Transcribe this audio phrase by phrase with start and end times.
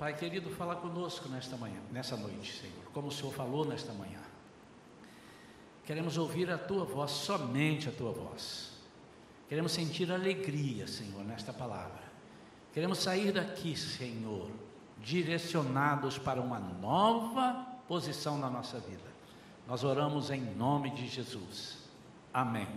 [0.00, 4.22] Pai querido, fala conosco nesta manhã, nessa noite, Senhor, como o Senhor falou nesta manhã.
[5.84, 8.70] Queremos ouvir a tua voz, somente a tua voz.
[9.46, 12.00] Queremos sentir alegria, Senhor, nesta palavra.
[12.72, 14.50] Queremos sair daqui, Senhor,
[14.96, 19.10] direcionados para uma nova posição na nossa vida.
[19.68, 21.76] Nós oramos em nome de Jesus.
[22.32, 22.68] Amém.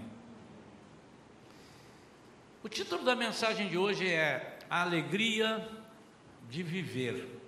[2.62, 5.83] O título da mensagem de hoje é A Alegria
[6.50, 7.42] de Viver.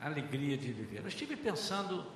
[0.00, 1.00] Alegria de viver.
[1.00, 2.06] Eu estive pensando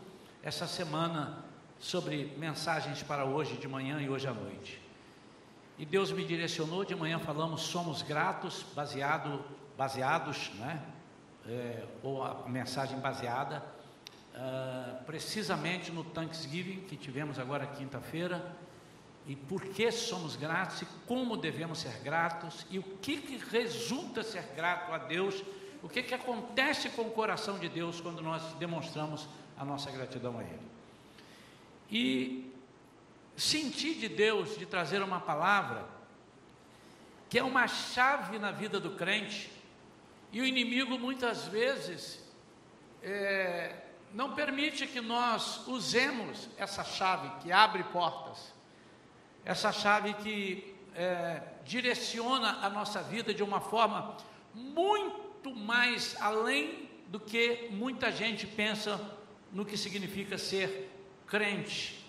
[0.41, 1.45] essa semana
[1.81, 4.81] sobre mensagens para hoje de manhã e hoje à noite.
[5.77, 9.45] E Deus me direcionou, de manhã falamos somos gratos, baseado,
[9.77, 10.81] baseados, né?
[11.45, 13.65] É, ou a mensagem baseada
[14.33, 18.55] uh, precisamente no Thanksgiving que tivemos agora quinta-feira
[19.27, 24.23] e por que somos gratos e como devemos ser gratos e o que, que resulta
[24.23, 25.43] ser grato a Deus,
[25.83, 30.39] o que, que acontece com o coração de Deus quando nós demonstramos a nossa gratidão
[30.39, 30.73] a Ele.
[31.91, 32.53] E
[33.37, 35.87] senti de Deus de trazer uma palavra
[37.29, 39.51] que é uma chave na vida do crente,
[40.31, 42.23] e o inimigo muitas vezes
[43.03, 43.75] é,
[44.13, 48.52] não permite que nós usemos essa chave que abre portas,
[49.45, 54.17] essa chave que é, direciona a nossa vida de uma forma
[54.55, 59.01] muito mais além do que muita gente pensa
[59.53, 60.91] no que significa ser
[61.27, 62.05] crente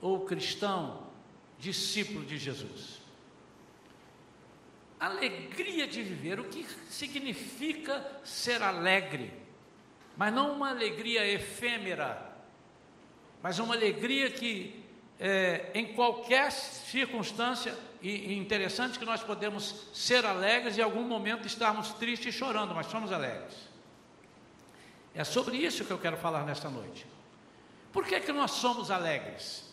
[0.00, 1.06] ou cristão,
[1.58, 3.00] discípulo de Jesus.
[4.98, 9.32] Alegria de viver, o que significa ser alegre?
[10.16, 12.34] Mas não uma alegria efêmera,
[13.42, 14.85] mas uma alegria que
[15.18, 21.02] é, em qualquer circunstância, e, e interessante que nós podemos ser alegres e em algum
[21.02, 23.54] momento estarmos tristes e chorando, mas somos alegres.
[25.14, 27.06] É sobre isso que eu quero falar nesta noite.
[27.92, 29.64] Por que, que nós somos alegres?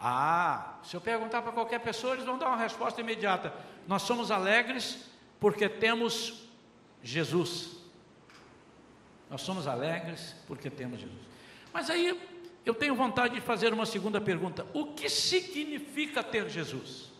[0.00, 3.54] Ah, se eu perguntar para qualquer pessoa, eles vão dar uma resposta imediata.
[3.86, 4.98] Nós somos alegres
[5.38, 6.48] porque temos
[7.02, 7.76] Jesus.
[9.30, 11.22] Nós somos alegres porque temos Jesus.
[11.72, 12.20] Mas aí
[12.64, 17.10] eu tenho vontade de fazer uma segunda pergunta: o que significa ter Jesus?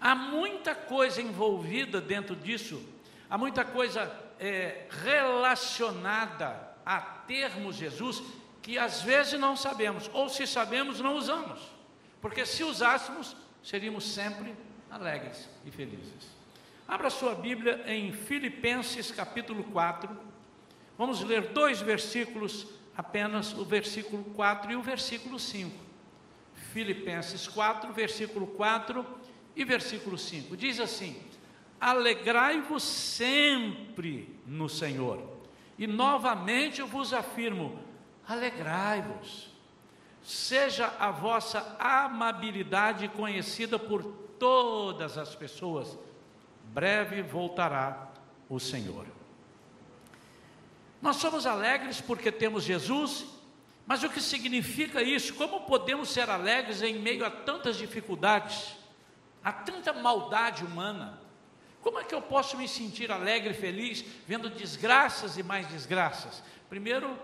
[0.00, 2.80] Há muita coisa envolvida dentro disso,
[3.28, 8.22] há muita coisa é, relacionada a termos Jesus
[8.62, 11.60] que às vezes não sabemos, ou se sabemos, não usamos,
[12.20, 14.54] porque se usássemos, seríamos sempre
[14.90, 16.28] alegres e felizes.
[16.86, 20.08] Abra sua Bíblia em Filipenses capítulo 4,
[20.96, 22.66] vamos ler dois versículos,
[22.98, 25.72] apenas o versículo 4 e o versículo 5.
[26.72, 29.06] Filipenses 4, versículo 4
[29.54, 30.56] e versículo 5.
[30.56, 31.22] Diz assim:
[31.80, 35.38] Alegrai-vos sempre no Senhor.
[35.78, 37.78] E novamente eu vos afirmo:
[38.26, 39.56] alegrai-vos.
[40.20, 44.02] Seja a vossa amabilidade conhecida por
[44.38, 45.96] todas as pessoas.
[46.64, 48.10] Breve voltará
[48.48, 49.17] o Senhor.
[51.00, 53.26] Nós somos alegres porque temos Jesus,
[53.86, 55.34] mas o que significa isso?
[55.34, 58.76] Como podemos ser alegres em meio a tantas dificuldades,
[59.42, 61.20] a tanta maldade humana?
[61.80, 66.42] Como é que eu posso me sentir alegre e feliz vendo desgraças e mais desgraças?
[66.68, 67.16] Primeiro,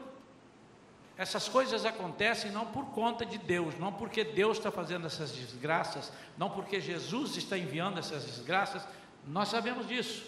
[1.16, 6.12] essas coisas acontecem não por conta de Deus, não porque Deus está fazendo essas desgraças,
[6.38, 8.86] não porque Jesus está enviando essas desgraças,
[9.26, 10.24] nós sabemos disso.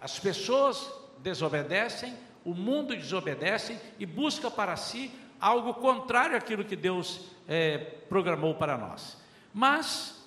[0.00, 0.90] As pessoas
[1.22, 5.10] desobedecem, o mundo desobedece e busca para si
[5.40, 7.78] algo contrário àquilo que Deus é,
[8.08, 9.16] programou para nós.
[9.54, 10.24] Mas,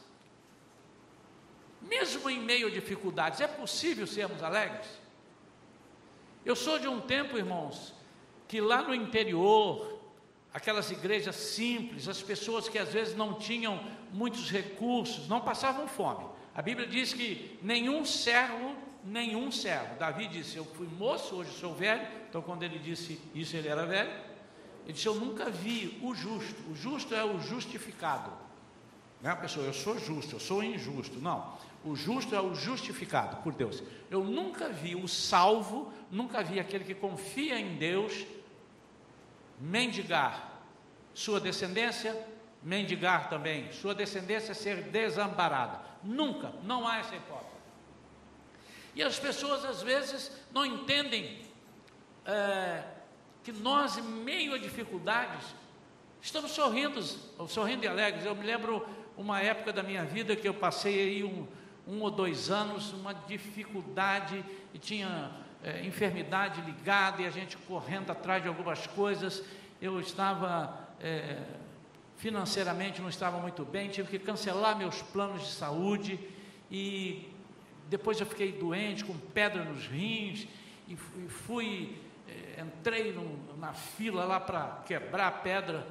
[1.81, 4.87] mesmo em meio a dificuldades, é possível sermos alegres?
[6.45, 7.93] Eu sou de um tempo, irmãos,
[8.47, 9.99] que lá no interior,
[10.53, 16.25] aquelas igrejas simples, as pessoas que às vezes não tinham muitos recursos, não passavam fome.
[16.53, 18.74] A Bíblia diz que nenhum servo,
[19.05, 19.97] nenhum servo.
[19.97, 22.05] Davi disse: Eu fui moço, hoje sou velho.
[22.27, 24.11] Então, quando ele disse isso, ele era velho.
[24.83, 26.61] Ele disse: Eu nunca vi o justo.
[26.71, 28.31] O justo é o justificado.
[29.21, 31.19] Não é a pessoa, eu sou justo, eu sou injusto.
[31.19, 31.57] Não.
[31.83, 33.81] O justo é o justificado por Deus.
[34.09, 38.25] Eu nunca vi o salvo, nunca vi aquele que confia em Deus
[39.59, 40.63] mendigar.
[41.13, 42.15] Sua descendência,
[42.61, 43.71] mendigar também.
[43.71, 45.79] Sua descendência ser desamparada.
[46.03, 47.54] Nunca, não há essa hipótese.
[48.95, 51.39] E as pessoas às vezes não entendem
[52.25, 52.83] é,
[53.43, 55.53] que nós, em meio a dificuldades,
[56.21, 57.01] estamos sorrindo,
[57.47, 58.25] sorrindo e alegres.
[58.25, 58.87] Eu me lembro
[59.17, 61.45] uma época da minha vida que eu passei aí um,
[61.87, 64.43] um ou dois anos, uma dificuldade,
[64.73, 65.31] e tinha
[65.61, 69.43] é, enfermidade ligada, e a gente correndo atrás de algumas coisas.
[69.81, 71.43] Eu estava é,
[72.17, 76.19] financeiramente não estava muito bem, tive que cancelar meus planos de saúde
[76.71, 77.29] e
[77.87, 80.47] depois eu fiquei doente, com pedra nos rins,
[80.87, 80.95] e
[81.27, 81.97] fui,
[82.27, 85.87] é, entrei no, na fila lá para quebrar a pedra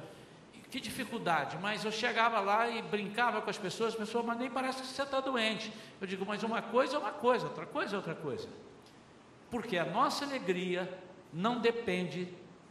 [0.75, 4.49] que dificuldade, mas eu chegava lá e brincava com as pessoas, as pessoas, mas nem
[4.49, 5.71] parece que você está doente.
[6.01, 8.49] Eu digo, mas uma coisa é uma coisa, outra coisa é outra coisa.
[9.49, 10.99] Porque a nossa alegria
[11.31, 12.27] não depende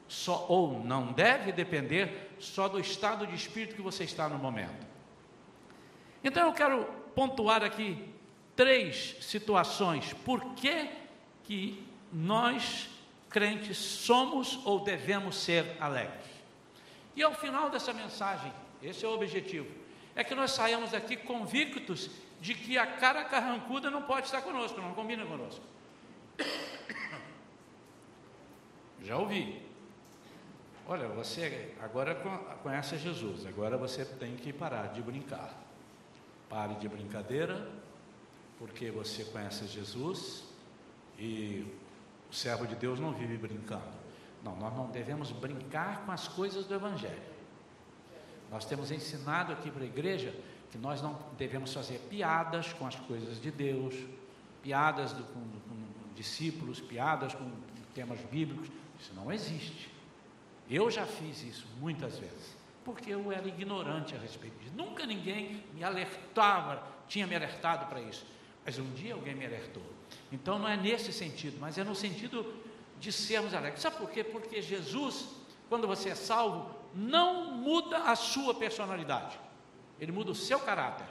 [0.06, 4.86] só, ou não deve depender só do estado de espírito que você está no momento.
[6.22, 6.84] Então eu quero
[7.14, 8.13] pontuar aqui
[8.56, 10.12] três situações.
[10.12, 10.88] Por que,
[11.44, 12.88] que nós,
[13.28, 16.24] crentes, somos ou devemos ser alegres?
[17.16, 18.52] E ao final dessa mensagem,
[18.82, 19.68] esse é o objetivo,
[20.16, 22.10] é que nós saímos daqui convictos
[22.40, 25.64] de que a cara carrancuda não pode estar conosco, não combina conosco.
[29.02, 29.62] Já ouvi.
[30.86, 32.14] Olha, você agora
[32.62, 35.54] conhece Jesus, agora você tem que parar de brincar.
[36.48, 37.66] Pare de brincadeira,
[38.58, 40.44] porque você conhece Jesus
[41.18, 41.66] e
[42.30, 44.04] o servo de Deus não vive brincando.
[44.42, 47.34] Não, nós não devemos brincar com as coisas do Evangelho.
[48.50, 50.34] Nós temos ensinado aqui para a igreja
[50.70, 53.94] que nós não devemos fazer piadas com as coisas de Deus,
[54.62, 57.50] piadas do, com, com discípulos, piadas com
[57.94, 58.68] temas bíblicos.
[59.00, 59.90] Isso não existe.
[60.68, 64.74] Eu já fiz isso muitas vezes, porque eu era ignorante a respeito disso.
[64.74, 68.26] Nunca ninguém me alertava, tinha me alertado para isso.
[68.64, 69.82] Mas um dia alguém me alertou.
[70.32, 72.54] Então não é nesse sentido, mas é no sentido
[72.98, 73.82] de sermos alegres.
[73.82, 74.24] Sabe por quê?
[74.24, 75.28] Porque Jesus,
[75.68, 79.38] quando você é salvo, não muda a sua personalidade,
[80.00, 81.06] ele muda o seu caráter,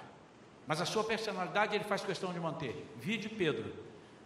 [0.65, 2.87] mas a sua personalidade ele faz questão de manter.
[2.97, 3.73] Vide Pedro.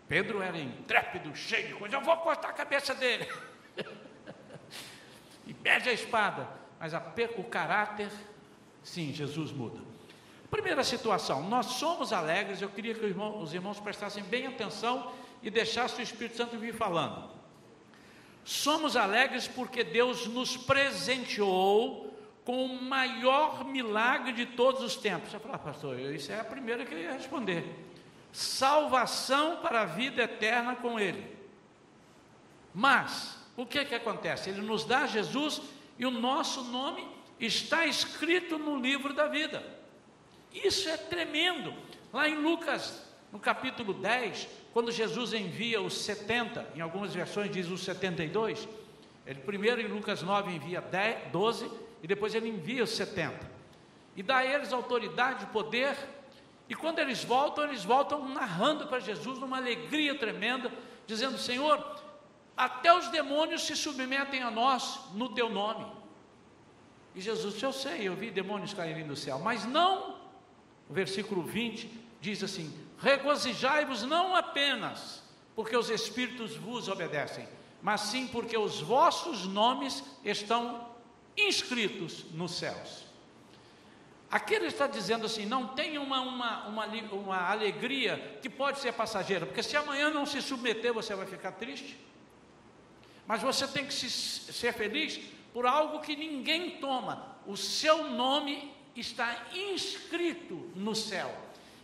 [0.07, 3.27] Pedro era intrépido, cheio de coisa, eu vou cortar a cabeça dele.
[5.45, 6.47] e perde a espada,
[6.79, 8.09] mas a, o caráter,
[8.81, 9.86] sim, Jesus muda.
[10.49, 15.11] Primeira situação, nós somos alegres, eu queria que os irmãos, os irmãos prestassem bem atenção
[15.43, 17.29] e deixassem o Espírito Santo vir falando.
[18.45, 25.31] Somos alegres porque Deus nos presenteou com o maior milagre de todos os tempos.
[25.31, 27.65] Você fala, ah, pastor, isso é a primeira que eu ia responder.
[28.31, 31.35] Salvação para a vida eterna com Ele.
[32.73, 34.49] Mas, o que que acontece?
[34.49, 35.61] Ele nos dá Jesus
[35.99, 37.05] e o nosso nome
[37.37, 39.61] está escrito no livro da vida.
[40.63, 41.73] Isso é tremendo.
[42.11, 47.67] Lá em Lucas, no capítulo 10, quando Jesus envia os 70, em algumas versões diz
[47.67, 48.67] os 72,
[49.25, 51.69] ele primeiro em Lucas 9 envia 10, 12
[52.01, 53.57] e depois ele envia os 70.
[54.15, 55.95] E dá a eles autoridade, poder,
[56.69, 60.71] e quando eles voltam, eles voltam narrando para Jesus numa alegria tremenda,
[61.05, 62.01] dizendo: Senhor,
[62.55, 65.85] até os demônios se submetem a nós no teu nome.
[67.15, 70.16] E Jesus disse: Eu sei, eu vi demônios caírem do céu, mas não.
[70.89, 71.89] O versículo 20
[72.21, 75.23] diz assim: regozijai-vos não apenas
[75.55, 77.47] porque os Espíritos vos obedecem,
[77.81, 80.87] mas sim porque os vossos nomes estão
[81.35, 83.05] inscritos nos céus.
[84.29, 88.93] Aqui ele está dizendo assim: não tem uma, uma, uma, uma alegria que pode ser
[88.93, 91.97] passageira, porque se amanhã não se submeter, você vai ficar triste.
[93.25, 95.19] Mas você tem que se, ser feliz
[95.53, 97.35] por algo que ninguém toma.
[97.45, 101.33] O seu nome está inscrito no céu.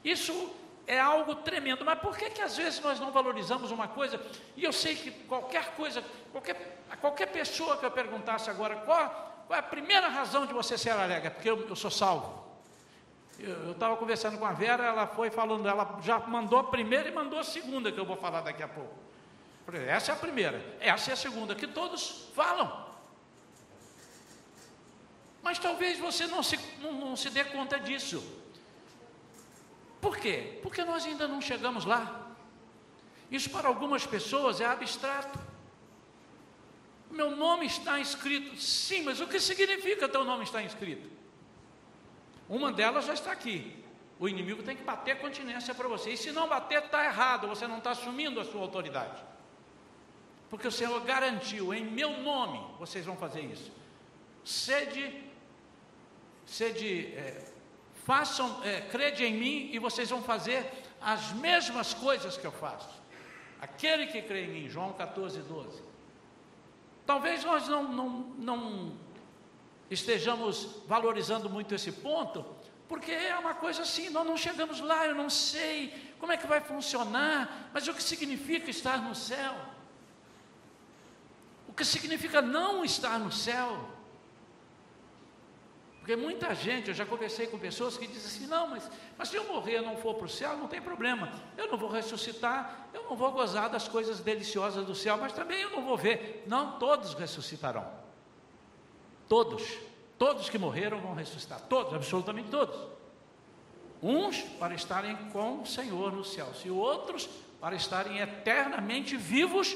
[0.04, 0.52] Isso
[0.88, 1.86] é algo tremendo.
[1.86, 4.20] Mas por que, que às vezes nós não valorizamos uma coisa?
[4.56, 9.58] E eu sei que qualquer coisa, qualquer, qualquer pessoa que eu perguntasse agora, qual, qual
[9.58, 11.30] é a primeira razão de você ser alegre?
[11.30, 12.44] Porque eu, eu sou salvo.
[13.40, 17.12] Eu estava conversando com a Vera, ela foi falando, ela já mandou a primeira e
[17.12, 18.94] mandou a segunda, que eu vou falar daqui a pouco.
[19.88, 22.93] Essa é a primeira, essa é a segunda, que todos falam.
[25.44, 28.24] Mas talvez você não se, não, não se dê conta disso.
[30.00, 30.60] Por quê?
[30.64, 32.32] Porque nós ainda não chegamos lá.
[33.30, 35.38] Isso para algumas pessoas é abstrato.
[37.12, 38.60] Meu nome está inscrito.
[38.60, 41.10] Sim, mas o que significa teu nome está inscrito?
[42.48, 43.84] Uma delas já está aqui.
[44.20, 46.12] O inimigo tem que bater continência para você.
[46.12, 47.48] E se não bater, está errado.
[47.48, 49.22] Você não está assumindo a sua autoridade.
[50.50, 53.72] Porque o Senhor garantiu, em meu nome, vocês vão fazer isso.
[54.46, 55.33] Sede,
[56.46, 57.44] sede é,
[58.06, 60.66] façam, é, crede em mim e vocês vão fazer
[61.02, 62.90] as mesmas coisas que eu faço.
[63.60, 65.82] Aquele que crê em mim, João 14, 12.
[67.06, 68.98] Talvez nós não, não, não
[69.90, 72.46] estejamos valorizando muito esse ponto,
[72.88, 76.46] Porque é uma coisa assim, nós não chegamos lá, eu não sei como é que
[76.46, 79.56] vai funcionar, mas o que significa estar no céu?
[81.68, 83.90] O que significa não estar no céu?
[86.04, 89.38] Porque muita gente, eu já conversei com pessoas que dizem assim: não, mas, mas se
[89.38, 91.32] eu morrer e não for para o céu, não tem problema.
[91.56, 95.62] Eu não vou ressuscitar, eu não vou gozar das coisas deliciosas do céu, mas também
[95.62, 96.44] eu não vou ver.
[96.46, 97.90] Não, todos ressuscitarão.
[99.30, 99.64] Todos.
[100.18, 101.62] Todos que morreram vão ressuscitar.
[101.70, 102.78] Todos, absolutamente todos.
[104.02, 107.30] Uns para estarem com o Senhor no céu, e outros
[107.62, 109.74] para estarem eternamente vivos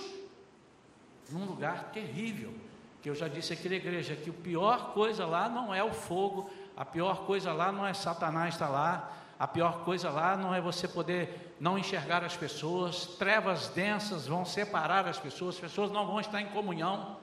[1.30, 2.54] num lugar terrível
[3.02, 5.94] que eu já disse aqui na igreja, que a pior coisa lá não é o
[5.94, 10.54] fogo, a pior coisa lá não é Satanás estar lá, a pior coisa lá não
[10.54, 15.92] é você poder não enxergar as pessoas, trevas densas vão separar as pessoas, as pessoas
[15.92, 17.18] não vão estar em comunhão.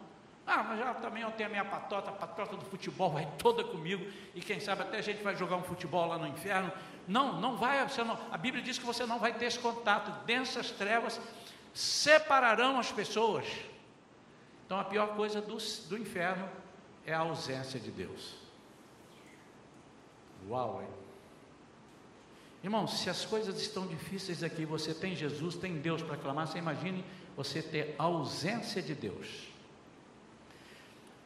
[0.47, 3.65] Ah, mas já também eu tenho a minha patota, a patota do futebol vai toda
[3.65, 6.71] comigo, e quem sabe até a gente vai jogar um futebol lá no inferno.
[7.09, 10.71] Não, não vai, não, a Bíblia diz que você não vai ter esse contato, densas
[10.71, 11.21] trevas
[11.73, 13.45] separarão as pessoas.
[14.65, 15.57] Então a pior coisa do,
[15.89, 16.49] do inferno
[17.07, 18.35] é a ausência de Deus.
[20.49, 20.89] Uau, hein?
[22.63, 26.59] Irmão, se as coisas estão difíceis aqui, você tem Jesus, tem Deus para clamar, você
[26.59, 27.05] imagine
[27.37, 29.49] você ter ausência de Deus.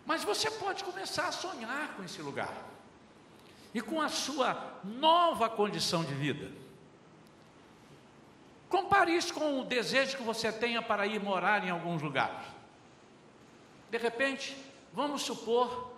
[0.05, 2.53] Mas você pode começar a sonhar com esse lugar
[3.73, 6.51] e com a sua nova condição de vida.
[8.69, 12.58] Compare isso com o desejo que você tenha para ir morar em alguns lugares.
[13.91, 14.57] De repente,
[14.93, 15.93] vamos supor,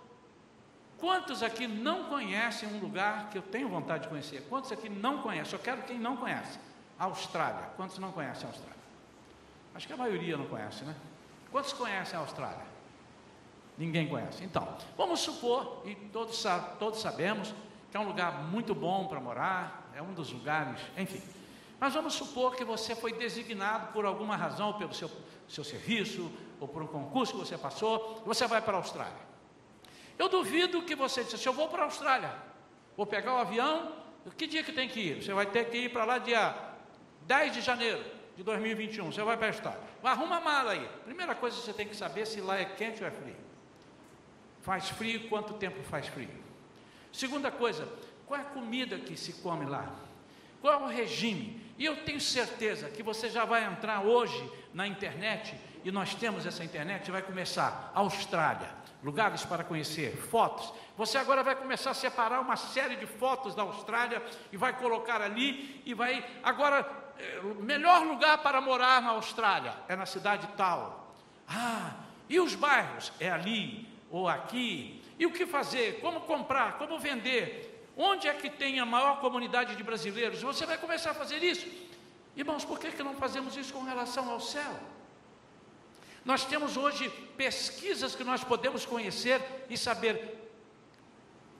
[0.98, 4.46] quantos aqui não conhecem um lugar que eu tenho vontade de conhecer?
[4.48, 5.54] Quantos aqui não conhecem?
[5.54, 6.58] Eu quero quem não conhece.
[6.98, 7.70] Austrália.
[7.76, 8.80] Quantos não conhecem a Austrália?
[9.74, 10.94] Acho que a maioria não conhece, né?
[11.50, 12.64] Quantos conhecem a Austrália?
[13.78, 14.44] Ninguém conhece.
[14.44, 16.44] Então, vamos supor, e todos,
[16.78, 17.54] todos sabemos,
[17.90, 21.22] que é um lugar muito bom para morar, é um dos lugares, enfim.
[21.80, 25.10] Mas vamos supor que você foi designado por alguma razão, pelo seu,
[25.50, 26.30] seu serviço,
[26.60, 29.30] ou por um concurso que você passou, você vai para a Austrália.
[30.18, 32.32] Eu duvido que você disse, eu vou para a Austrália,
[32.96, 33.96] vou pegar o avião,
[34.36, 35.22] que dia que tem que ir?
[35.22, 36.54] Você vai ter que ir para lá dia
[37.22, 38.04] 10 de janeiro
[38.36, 39.80] de 2021, você vai para a Austrália.
[40.04, 40.88] Arruma a mala aí.
[41.04, 43.36] Primeira coisa que você tem que saber se lá é quente ou é frio.
[44.62, 46.30] Faz frio, quanto tempo faz frio?
[47.12, 47.88] Segunda coisa,
[48.26, 49.90] qual é a comida que se come lá?
[50.60, 51.60] Qual é o regime?
[51.78, 56.46] E eu tenho certeza que você já vai entrar hoje na internet e nós temos
[56.46, 58.68] essa internet, vai começar Austrália,
[59.02, 60.72] lugares para conhecer, fotos.
[60.96, 64.22] Você agora vai começar a separar uma série de fotos da Austrália
[64.52, 66.86] e vai colocar ali e vai agora
[67.18, 71.14] eh, melhor lugar para morar na Austrália é na cidade tal.
[71.48, 71.92] Ah,
[72.28, 75.02] e os bairros é ali ou aqui.
[75.18, 76.00] E o que fazer?
[76.00, 76.78] Como comprar?
[76.78, 77.90] Como vender?
[77.96, 80.40] Onde é que tem a maior comunidade de brasileiros?
[80.40, 81.66] Você vai começar a fazer isso.
[82.36, 84.72] Irmãos, por que, que não fazemos isso com relação ao céu?
[86.24, 90.38] Nós temos hoje pesquisas que nós podemos conhecer e saber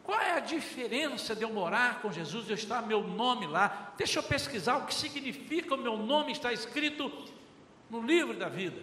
[0.05, 3.93] qual é a diferença de eu morar com Jesus e eu estar meu nome lá.
[3.97, 7.11] Deixa eu pesquisar o que significa o meu nome estar escrito
[7.89, 8.81] no livro da vida.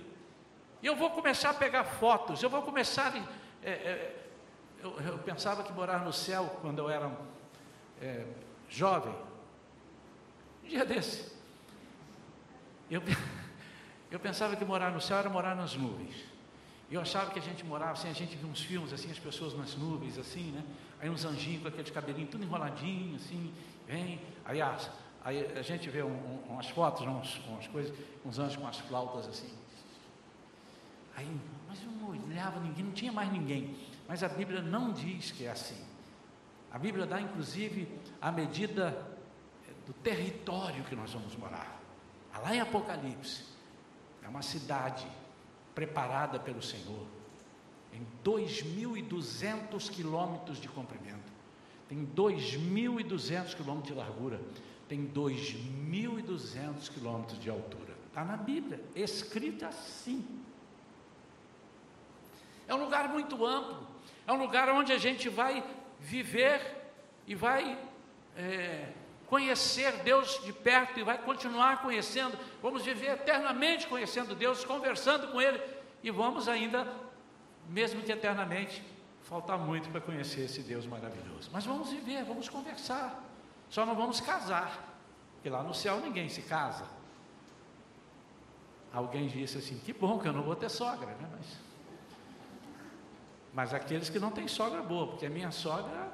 [0.81, 3.15] E eu vou começar a pegar fotos, eu vou começar.
[3.63, 4.25] É, é,
[4.83, 7.11] eu, eu, pensava que morar no céu quando eu era
[8.01, 8.25] é,
[8.69, 9.13] jovem.
[10.63, 11.36] Um dia desse.
[12.89, 13.01] Eu,
[14.11, 16.15] eu pensava que morar no céu era morar nas nuvens.
[16.89, 19.53] Eu achava que a gente morava assim, a gente via uns filmes assim, as pessoas
[19.53, 20.63] nas nuvens, assim, né?
[21.01, 23.53] Aí uns anjinhos com aqueles cabelinhos tudo enroladinho, assim,
[23.85, 24.21] vem.
[24.45, 24.77] Aí, a,
[25.23, 27.93] aí a gente vê um, um, umas fotos, uns, umas coisas,
[28.25, 29.53] uns anjos com as flautas assim.
[31.17, 31.29] Aí,
[31.67, 33.75] mas eu não olhava ninguém, não tinha mais ninguém.
[34.07, 35.85] Mas a Bíblia não diz que é assim.
[36.71, 37.87] A Bíblia dá inclusive
[38.21, 39.05] a medida
[39.85, 41.76] do território que nós vamos morar.
[42.39, 43.43] Lá em Apocalipse,
[44.23, 45.07] é uma cidade
[45.73, 47.05] preparada pelo Senhor,
[47.93, 51.31] em 2.200 quilômetros de comprimento,
[51.87, 54.41] tem 2.200 quilômetros de largura,
[54.89, 57.95] tem 2.200 quilômetros de altura.
[58.07, 60.25] Está na Bíblia, escrito assim.
[62.67, 63.87] É um lugar muito amplo,
[64.25, 65.63] é um lugar onde a gente vai
[65.99, 66.59] viver
[67.25, 67.77] e vai
[68.35, 68.93] é,
[69.27, 72.37] conhecer Deus de perto e vai continuar conhecendo.
[72.61, 75.61] Vamos viver eternamente conhecendo Deus, conversando com Ele
[76.01, 76.87] e vamos ainda,
[77.67, 78.83] mesmo que eternamente,
[79.23, 81.49] faltar muito para conhecer esse Deus maravilhoso.
[81.51, 83.23] Mas vamos viver, vamos conversar.
[83.69, 84.97] Só não vamos casar,
[85.33, 86.85] porque lá no céu ninguém se casa.
[88.93, 91.29] Alguém disse assim: que bom que eu não vou ter sogra, né?
[91.37, 91.47] Mas,
[93.53, 96.11] mas aqueles que não têm sogra boa, porque a minha sogra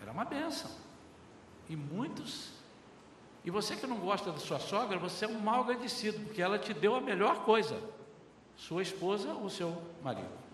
[0.00, 0.83] Era uma benção.
[1.68, 2.50] E muitos.
[3.44, 6.58] E você que não gosta da sua sogra, você é um mal agradecido, porque ela
[6.58, 7.78] te deu a melhor coisa:
[8.56, 10.44] sua esposa ou seu marido.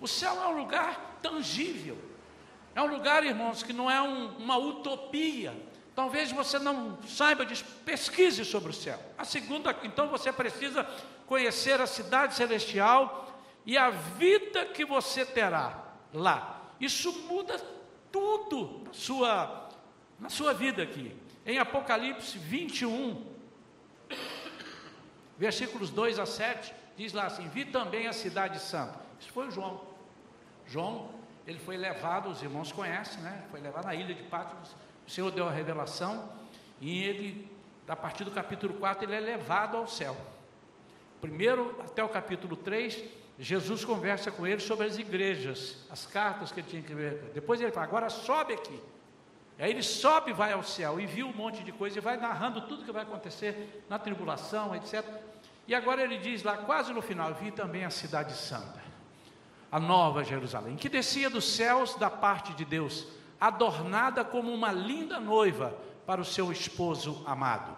[0.00, 1.98] O céu é um lugar tangível.
[2.74, 5.54] É um lugar, irmãos, que não é um, uma utopia.
[5.94, 7.46] Talvez você não saiba
[7.84, 8.98] pesquise sobre o céu.
[9.18, 10.84] A segunda, então você precisa
[11.26, 13.28] conhecer a cidade celestial
[13.66, 15.82] e a vida que você terá
[16.12, 16.62] lá.
[16.80, 17.60] Isso muda
[18.10, 19.61] tudo sua,
[20.22, 21.14] na sua vida aqui.
[21.44, 23.26] Em Apocalipse 21,
[25.36, 29.00] versículos 2 a 7, diz lá assim: Vi também a cidade santa.
[29.20, 29.80] Isso foi o João.
[30.64, 31.10] João,
[31.44, 33.44] ele foi levado, os irmãos conhecem, né?
[33.50, 34.70] Foi levado na ilha de Patmos.
[35.04, 36.30] O Senhor deu a revelação
[36.80, 37.50] e ele,
[37.88, 40.16] a partir do capítulo 4, ele é levado ao céu.
[41.20, 43.02] Primeiro até o capítulo 3,
[43.40, 47.32] Jesus conversa com ele sobre as igrejas, as cartas que ele tinha que ver.
[47.34, 48.80] Depois ele fala, agora sobe aqui.
[49.58, 52.16] Aí ele sobe e vai ao céu e viu um monte de coisa e vai
[52.16, 55.04] narrando tudo que vai acontecer na tribulação, etc.
[55.66, 58.82] E agora ele diz lá, quase no final, vi também a cidade santa,
[59.70, 63.06] a nova Jerusalém, que descia dos céus da parte de Deus,
[63.40, 67.76] adornada como uma linda noiva para o seu esposo amado.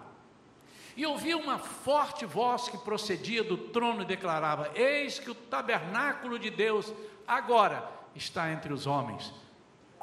[0.97, 6.39] E ouvi uma forte voz que procedia do trono e declarava: Eis que o tabernáculo
[6.39, 6.93] de Deus
[7.27, 9.33] agora está entre os homens,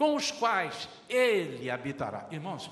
[0.01, 2.25] com os quais ele habitará.
[2.31, 2.71] Irmãos,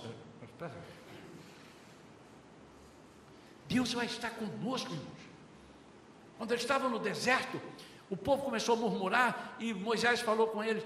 [3.68, 5.20] Deus vai estar conosco, irmãos.
[6.40, 7.62] Quando eles estavam no deserto,
[8.10, 10.84] o povo começou a murmurar e Moisés falou com eles: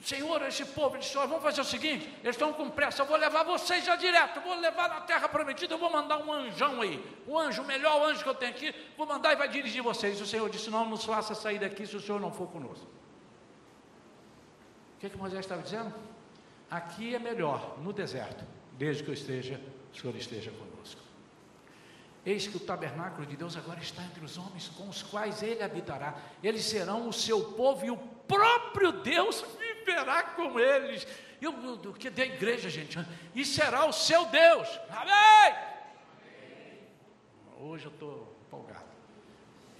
[0.00, 3.42] Senhor, esse povo disse: vamos fazer o seguinte, eles estão com pressa, eu vou levar
[3.42, 7.36] vocês já direto, vou levar na terra prometida, eu vou mandar um anjão aí, um
[7.36, 10.20] anjo, o melhor anjo que eu tenho aqui, vou mandar e vai dirigir vocês.
[10.20, 12.86] O Senhor disse: Não nos faça sair daqui se o Senhor não for conosco.
[14.96, 15.92] O que, que Moisés estava dizendo?
[16.70, 19.60] Aqui é melhor, no deserto, desde que eu esteja,
[19.92, 21.00] o Senhor esteja conosco.
[22.24, 25.62] Eis que o tabernáculo de Deus agora está entre os homens com os quais ele
[25.62, 26.16] habitará.
[26.42, 31.06] Eles serão o seu povo e o próprio Deus viverá com eles.
[31.40, 32.98] E o que da igreja, gente?
[33.32, 34.68] E será o seu Deus.
[34.90, 35.54] Amém!
[37.60, 38.86] Hoje eu estou empolgado.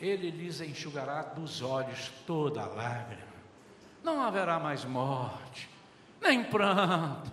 [0.01, 3.26] Ele lhes enxugará dos olhos toda a lágrima.
[4.07, 5.69] Não haverá mais morte,
[6.23, 7.29] nem pranto,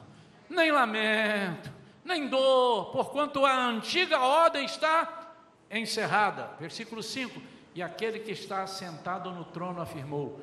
[0.49, 1.71] nem lamento,
[2.03, 5.35] nem dor, porquanto a antiga ordem está
[5.69, 6.49] encerrada.
[6.59, 7.39] Versículo 5:
[7.75, 10.41] E aquele que está sentado no trono afirmou: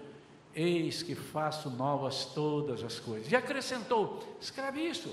[0.55, 3.33] Eis que faço novas todas as coisas.
[3.33, 5.13] E acrescentou: escreve isso,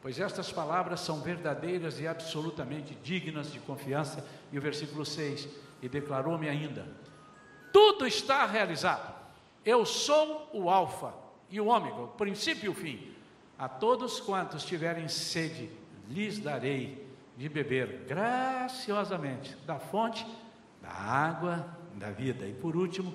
[0.00, 4.24] pois estas palavras são verdadeiras e absolutamente dignas de confiança.
[4.52, 5.48] E o versículo 6:
[5.82, 6.86] E declarou-me ainda:
[7.72, 9.15] Tudo está realizado.
[9.66, 11.12] Eu sou o Alfa
[11.50, 13.12] e o Ômega, o princípio e o fim.
[13.58, 15.68] A todos quantos tiverem sede,
[16.08, 17.04] lhes darei
[17.36, 20.24] de beber graciosamente da fonte
[20.80, 22.46] da água da vida.
[22.46, 23.12] E por último,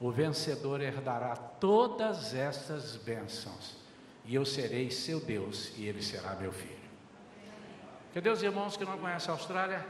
[0.00, 3.76] o vencedor herdará todas estas bênçãos,
[4.24, 6.82] e eu serei seu Deus, e ele será meu filho.
[8.12, 9.86] Que Deus, irmãos que não conhecem a Austrália,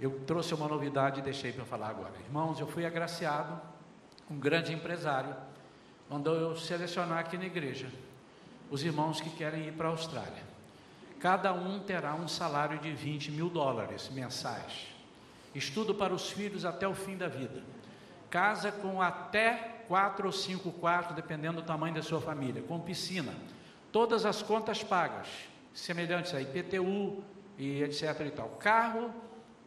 [0.00, 2.14] eu trouxe uma novidade e deixei para falar agora.
[2.26, 3.60] Irmãos, eu fui agraciado,
[4.30, 5.34] um grande empresário,
[6.08, 7.88] mandou eu selecionar aqui na igreja
[8.70, 10.44] os irmãos que querem ir para a Austrália.
[11.20, 14.88] Cada um terá um salário de 20 mil dólares mensais.
[15.54, 17.62] Estudo para os filhos até o fim da vida
[18.30, 23.32] casa com até quatro ou cinco quartos, dependendo do tamanho da sua família, com piscina,
[23.92, 25.28] todas as contas pagas,
[25.72, 27.22] semelhantes a IPTU
[27.56, 28.48] e etc e tal.
[28.60, 29.10] Carro,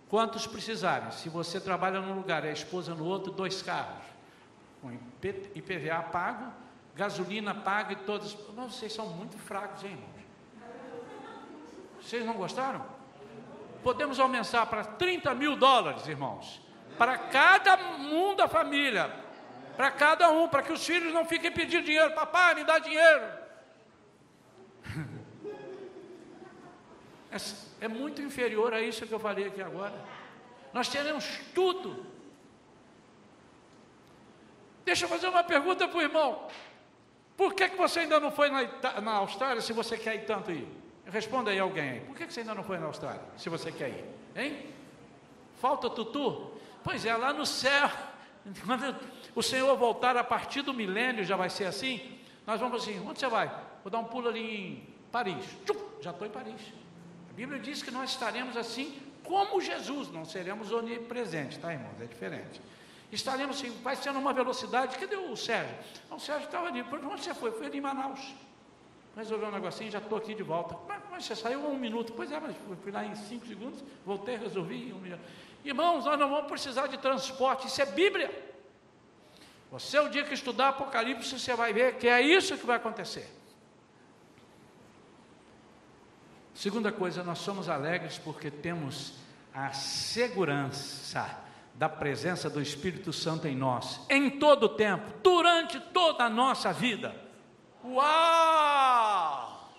[0.08, 1.12] quantos precisarem.
[1.12, 4.04] Se você trabalha num lugar e a esposa no outro, dois carros.
[4.82, 4.92] Com
[5.56, 6.54] IPVA pago,
[6.96, 8.38] gasolina paga e todas.
[8.56, 10.20] Mas vocês são muito fracos, hein, irmãos?
[12.02, 12.86] Vocês não gostaram?
[13.84, 16.62] Podemos aumentar para 30 mil dólares, irmãos
[17.00, 19.10] para cada um da família,
[19.78, 23.24] para cada um, para que os filhos não fiquem pedindo dinheiro, papai, me dá dinheiro.
[27.32, 29.94] É, é muito inferior a isso que eu falei aqui agora.
[30.74, 32.04] Nós teremos tudo.
[34.90, 36.48] Deixa eu fazer uma pergunta para o irmão.
[37.38, 40.50] Por que, que você ainda não foi na, na Austrália se você quer ir tanto
[40.50, 40.68] ir?
[41.06, 42.00] Responda aí alguém aí.
[42.00, 44.06] Por que, que você ainda não foi na Austrália se você quer ir?
[44.36, 44.66] Hein?
[45.62, 46.54] Falta tutu?
[46.84, 47.88] Pois é, lá no céu,
[48.66, 48.96] quando
[49.36, 52.20] o Senhor voltar a partir do milênio, já vai ser assim.
[52.48, 53.48] Nós vamos assim: onde você vai?
[53.84, 55.46] Vou dar um pulo ali em Paris.
[55.68, 56.74] Tchum, já estou em Paris.
[57.30, 62.02] A Bíblia diz que nós estaremos assim como Jesus, não seremos onipresentes, tá, irmãos?
[62.02, 62.60] É diferente.
[63.12, 64.98] Estaremos assim, vai ser numa velocidade.
[64.98, 65.76] Cadê o Sérgio?
[66.10, 66.82] Não, o Sérgio estava ali.
[66.82, 67.52] Onde você foi?
[67.52, 68.36] Foi ali em Manaus.
[69.16, 70.78] resolver um negocinho, já estou aqui de volta.
[70.88, 74.38] Mas, mas, você saiu um minuto, pois é, mas fui lá em cinco segundos, voltei,
[74.38, 75.20] resolvi um milhão.
[75.66, 78.50] Irmãos, nós não vamos precisar de transporte, isso é Bíblia.
[79.72, 83.30] Você, o dia que estudar Apocalipse, você vai ver que é isso que vai acontecer.
[86.54, 89.14] Segunda coisa, nós somos alegres porque temos
[89.54, 91.49] a segurança
[91.80, 96.74] da presença do Espírito Santo em nós, em todo o tempo, durante toda a nossa
[96.74, 97.16] vida.
[97.86, 99.72] Uau!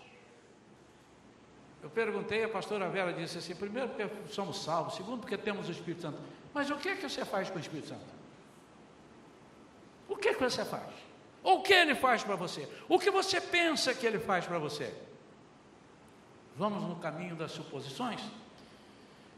[1.83, 5.71] Eu perguntei, a pastora Vera disse assim: primeiro, porque somos salvos, segundo, porque temos o
[5.71, 6.19] Espírito Santo.
[6.55, 8.01] Mas o que é que você faz com o Espírito Santo?
[10.09, 10.89] O que é que você faz?
[11.43, 12.67] O que ele faz para você?
[12.89, 14.95] O que você pensa que ele faz para você?
[16.57, 18.23] Vamos no caminho das suposições?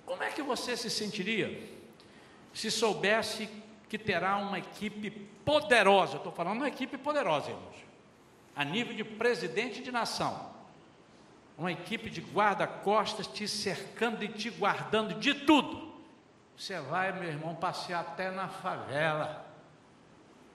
[0.07, 1.82] Como é que você se sentiria
[2.53, 3.49] se soubesse
[3.89, 6.17] que terá uma equipe poderosa?
[6.17, 7.77] Estou falando uma equipe poderosa, irmãos,
[8.55, 10.51] a nível de presidente de nação,
[11.57, 15.93] uma equipe de guarda-costas te cercando e te guardando de tudo.
[16.57, 19.47] Você vai, meu irmão, passear até na favela,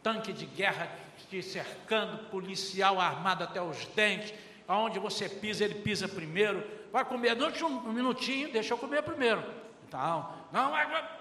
[0.04, 0.90] tanque de guerra
[1.30, 4.34] te cercando, policial armado até os dentes
[4.68, 6.64] aonde você pisa, ele pisa primeiro.
[6.92, 9.44] Vai comer, não um minutinho, deixa eu comer primeiro.
[9.90, 10.36] Tal.
[10.52, 10.74] Não,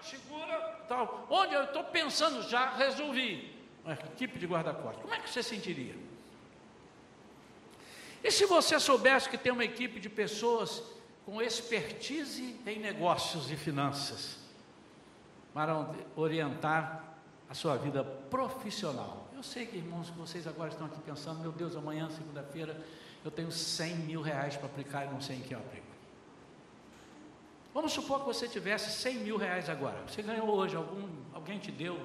[0.02, 1.26] segura, tal.
[1.30, 3.54] Onde eu estou pensando já, resolvi.
[3.86, 5.02] Equipe de guarda-costas.
[5.02, 5.94] Como é que você sentiria?
[8.22, 10.82] E se você soubesse que tem uma equipe de pessoas
[11.24, 14.38] com expertise em negócios e finanças
[15.54, 17.04] para orientar
[17.48, 19.28] a sua vida profissional?
[19.32, 22.84] Eu sei que, irmãos, que vocês agora estão aqui pensando, meu Deus, amanhã, segunda-feira,
[23.24, 25.86] eu tenho 100 mil reais para aplicar e não sei em que eu aplico.
[27.76, 30.00] Vamos supor que você tivesse 100 mil reais agora.
[30.08, 32.00] Você ganhou hoje, algum, alguém te deu.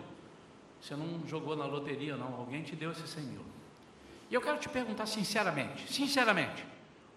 [0.82, 2.36] Você não jogou na loteria, não.
[2.36, 3.46] Alguém te deu esses 100 mil.
[4.30, 6.66] E eu quero te perguntar sinceramente, sinceramente,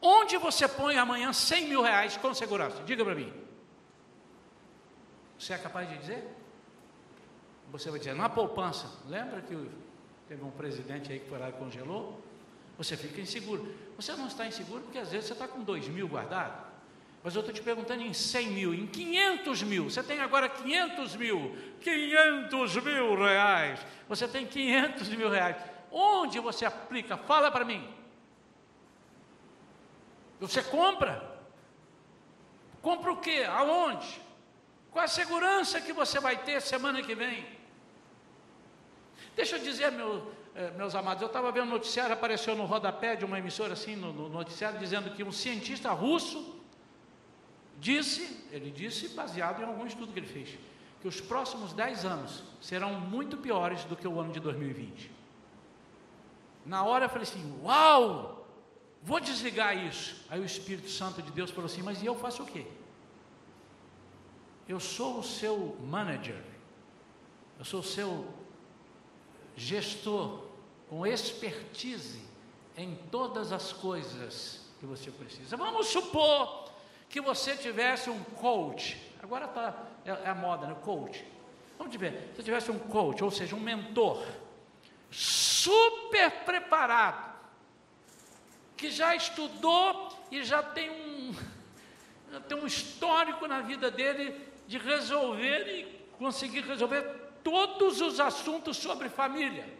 [0.00, 2.80] onde você põe amanhã 100 mil reais com segurança?
[2.84, 3.32] Diga para mim.
[5.36, 6.24] Você é capaz de dizer?
[7.72, 8.88] Você vai dizer, na poupança.
[9.08, 9.68] Lembra que
[10.28, 12.22] teve um presidente aí que foi lá e congelou?
[12.78, 13.74] Você fica inseguro.
[13.96, 16.73] Você não está inseguro porque às vezes você está com 2 mil guardado.
[17.24, 19.84] Mas eu estou te perguntando em 100 mil, em 500 mil.
[19.84, 21.56] Você tem agora 500 mil.
[21.80, 23.80] 500 mil reais.
[24.06, 25.56] Você tem 500 mil reais.
[25.90, 27.16] Onde você aplica?
[27.16, 27.88] Fala para mim.
[30.38, 31.40] Você compra?
[32.82, 33.46] Compra o quê?
[33.48, 34.20] Aonde?
[34.90, 37.46] Qual a segurança que você vai ter semana que vem?
[39.34, 43.16] Deixa eu dizer, meu, é, meus amados, eu estava vendo um noticiário, apareceu no rodapé
[43.16, 46.62] de uma emissora assim, no, no noticiário, dizendo que um cientista russo
[47.80, 50.58] disse, ele disse, baseado em algum estudo que ele fez,
[51.00, 55.10] que os próximos 10 anos serão muito piores do que o ano de 2020.
[56.64, 58.46] Na hora eu falei assim: Uau!
[59.02, 60.24] Vou desligar isso.
[60.30, 62.66] Aí o Espírito Santo de Deus falou assim: Mas e eu faço o quê?
[64.66, 66.42] Eu sou o seu manager,
[67.58, 68.26] eu sou o seu
[69.54, 70.44] gestor
[70.88, 72.22] com expertise
[72.76, 75.54] em todas as coisas que você precisa.
[75.56, 76.63] Vamos supor
[77.14, 79.72] que você tivesse um coach, agora tá,
[80.04, 80.74] é, é a moda, né?
[80.82, 81.24] Coach.
[81.78, 84.26] Vamos ver, se tivesse um coach, ou seja, um mentor,
[85.12, 87.32] super preparado,
[88.76, 91.32] que já estudou e já tem um,
[92.32, 94.34] já tem um histórico na vida dele
[94.66, 95.84] de resolver e
[96.18, 97.02] conseguir resolver
[97.44, 99.72] todos os assuntos sobre família.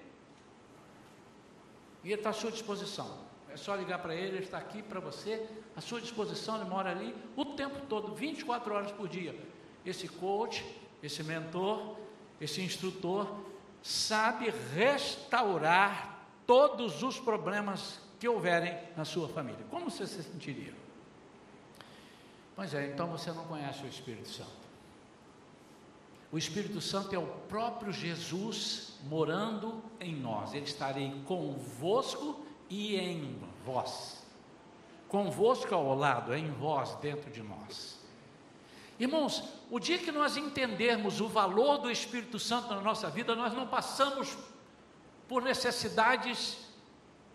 [2.04, 3.23] E ele está à sua disposição.
[3.54, 6.90] É só ligar para ele, ele está aqui para você, à sua disposição, ele mora
[6.90, 9.32] ali o tempo todo, 24 horas por dia.
[9.86, 10.64] Esse coach,
[11.00, 11.96] esse mentor,
[12.40, 13.32] esse instrutor,
[13.80, 19.64] sabe restaurar todos os problemas que houverem na sua família.
[19.70, 20.74] Como você se sentiria?
[22.56, 24.64] Pois é, então você não conhece o Espírito Santo.
[26.32, 30.54] O Espírito Santo é o próprio Jesus morando em nós.
[30.54, 34.24] Ele estarei convosco e em vós.
[35.08, 37.98] Convosco ao lado, em vós, dentro de nós.
[38.98, 43.52] Irmãos, o dia que nós entendermos o valor do Espírito Santo na nossa vida, nós
[43.52, 44.36] não passamos
[45.28, 46.58] por necessidades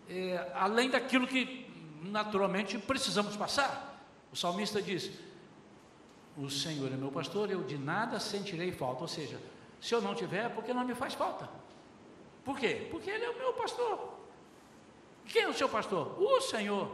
[0.08, 1.66] é, além daquilo que
[2.02, 4.04] naturalmente precisamos passar.
[4.32, 5.10] O salmista diz:
[6.36, 9.02] o Senhor é meu pastor, eu de nada sentirei falta.
[9.02, 9.40] Ou seja,
[9.80, 11.48] se eu não tiver, é porque não me faz falta.
[12.44, 12.88] Por quê?
[12.90, 14.19] Porque Ele é o meu pastor.
[15.30, 16.20] Quem é o seu pastor?
[16.20, 16.90] O Senhor,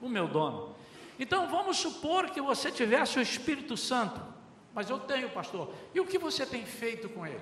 [0.00, 0.76] o meu dono.
[1.18, 4.20] Então vamos supor que você tivesse o Espírito Santo,
[4.74, 5.72] mas eu tenho, pastor.
[5.94, 7.40] E o que você tem feito com ele?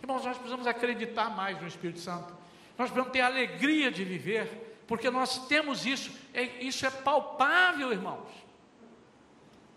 [0.00, 2.32] Irmãos, nós precisamos acreditar mais no Espírito Santo.
[2.78, 8.28] Nós precisamos ter alegria de viver porque nós temos isso, é, isso é palpável, irmãos.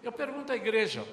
[0.03, 1.07] Eu pergunto à igreja,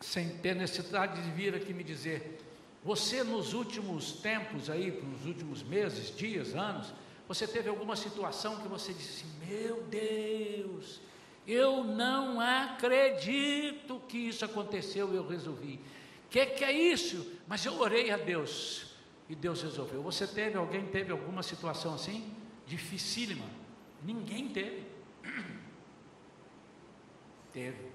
[0.00, 2.38] sem ter necessidade de vir aqui me dizer,
[2.84, 6.92] você nos últimos tempos aí, nos últimos meses, dias, anos,
[7.30, 11.00] você teve alguma situação que você disse assim, meu Deus,
[11.46, 15.80] eu não acredito que isso aconteceu e eu resolvi.
[16.26, 17.38] O que, que é isso?
[17.46, 18.96] Mas eu orei a Deus
[19.28, 20.02] e Deus resolveu.
[20.02, 22.34] Você teve, alguém teve alguma situação assim?
[22.66, 23.46] Dificílima?
[24.02, 24.88] Ninguém teve.
[27.52, 27.92] Teve.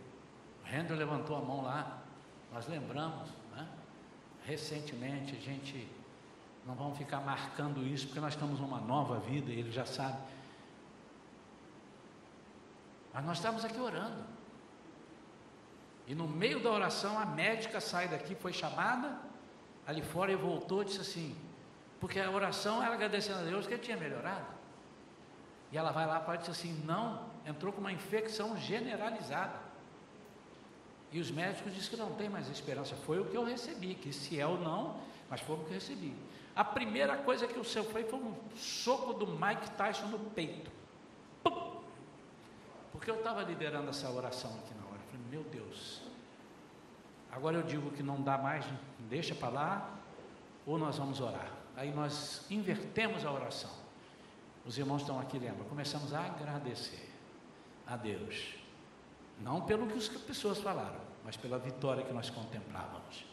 [0.63, 2.05] O levantou a mão lá,
[2.53, 3.67] nós lembramos, né?
[4.45, 5.87] recentemente, a gente
[6.65, 10.17] não vamos ficar marcando isso, porque nós estamos numa nova vida e ele já sabe.
[13.13, 14.23] Mas nós estamos aqui orando.
[16.07, 19.17] E no meio da oração, a médica sai daqui, foi chamada,
[19.85, 21.35] ali fora e voltou e disse assim,
[21.99, 24.45] porque a oração era agradecendo a Deus que ele tinha melhorado.
[25.71, 29.59] E ela vai lá para e diz assim, não, entrou com uma infecção generalizada.
[31.11, 32.95] E os médicos dizem que não tem mais esperança.
[32.95, 34.99] Foi o que eu recebi, que se é ou não,
[35.29, 36.13] mas foi o que eu recebi.
[36.55, 40.71] A primeira coisa que o seu foi foi um soco do Mike Tyson no peito.
[41.43, 41.81] Pum!
[42.91, 44.95] Porque eu estava liderando essa oração aqui na hora.
[44.95, 46.01] Eu falei, meu Deus.
[47.29, 48.65] Agora eu digo que não dá mais
[49.09, 49.89] deixa para lá,
[50.65, 51.51] ou nós vamos orar.
[51.75, 53.71] Aí nós invertemos a oração.
[54.65, 55.65] Os irmãos estão aqui, lembra?
[55.65, 57.13] Começamos a agradecer
[57.85, 58.55] a Deus.
[59.41, 63.25] Não pelo que as pessoas falaram, mas pela vitória que nós contemplávamos.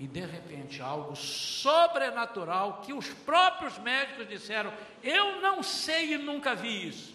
[0.00, 6.54] E de repente algo sobrenatural que os próprios médicos disseram: Eu não sei e nunca
[6.54, 7.14] vi isso.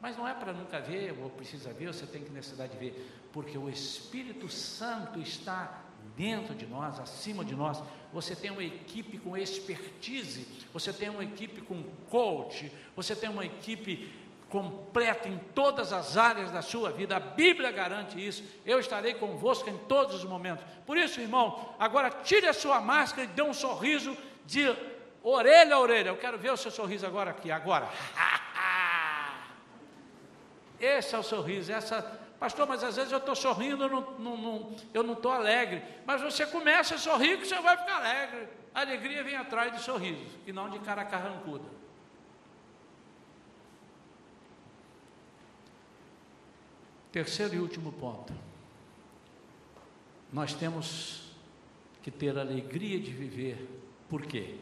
[0.00, 3.28] Mas não é para nunca ver, ou precisa ver, você tem que necessidade de ver,
[3.32, 5.84] porque o Espírito Santo está
[6.16, 7.80] dentro de nós, acima de nós.
[8.12, 13.46] Você tem uma equipe com expertise, você tem uma equipe com coach, você tem uma
[13.46, 14.12] equipe
[14.48, 17.16] completa em todas as áreas da sua vida.
[17.16, 18.44] A Bíblia garante isso.
[18.64, 20.64] Eu estarei convosco em todos os momentos.
[20.86, 24.74] Por isso, irmão, agora tire a sua máscara e dê um sorriso de
[25.22, 26.10] orelha a orelha.
[26.10, 27.88] Eu quero ver o seu sorriso agora aqui, agora.
[30.78, 32.02] Esse é o sorriso, essa
[32.38, 35.82] Pastor, mas às vezes eu estou sorrindo, eu não, não, não eu não estou alegre.
[36.04, 38.48] Mas você começa a sorrir que você vai ficar alegre.
[38.74, 41.64] A alegria vem atrás de sorrisos, e não de cara carrancuda.
[47.16, 48.30] Terceiro e último ponto.
[50.30, 51.32] Nós temos
[52.02, 53.66] que ter alegria de viver.
[54.06, 54.58] Por quê?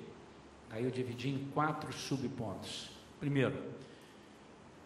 [0.70, 2.90] Aí eu dividi em quatro subpontos.
[3.18, 3.60] Primeiro,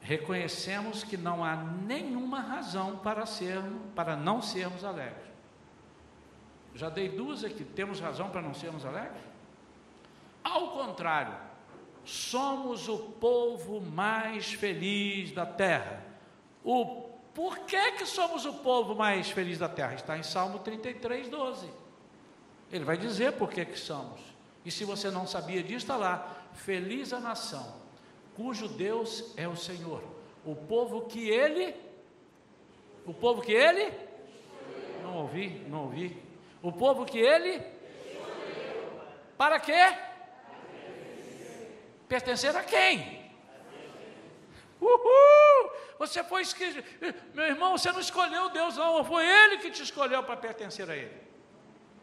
[0.00, 5.28] reconhecemos que não há nenhuma razão para sermos, para não sermos alegres.
[6.74, 9.20] Já dei duas aqui, temos razão para não sermos alegres?
[10.42, 11.34] Ao contrário,
[12.02, 16.02] somos o povo mais feliz da terra.
[16.64, 17.07] O
[17.38, 19.94] por que, que somos o povo mais feliz da terra?
[19.94, 21.70] Está em Salmo 33, 12.
[22.72, 24.20] Ele vai dizer por que, que somos.
[24.64, 26.36] E se você não sabia disso, está lá.
[26.52, 27.76] Feliz a nação
[28.34, 30.02] cujo Deus é o Senhor.
[30.44, 31.76] O povo que ele,
[33.06, 33.92] o povo que ele,
[35.04, 36.20] não ouvi, não ouvi.
[36.60, 37.62] O povo que ele,
[39.36, 39.96] para quê?
[42.08, 43.17] Pertencer a quem?
[44.80, 45.72] Uhul!
[45.98, 46.84] Você foi esquecido.
[47.34, 49.04] Meu irmão, você não escolheu Deus, não.
[49.04, 51.14] Foi Ele que te escolheu para pertencer a Ele.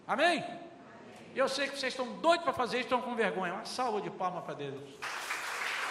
[0.07, 0.43] Amém?
[1.35, 3.53] Eu sei que vocês estão doidos para fazer isso, estão com vergonha.
[3.53, 4.81] Uma salva de palmas para Deus.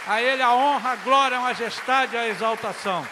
[0.07, 3.07] A Ele a honra, a glória, a majestade a exaltação.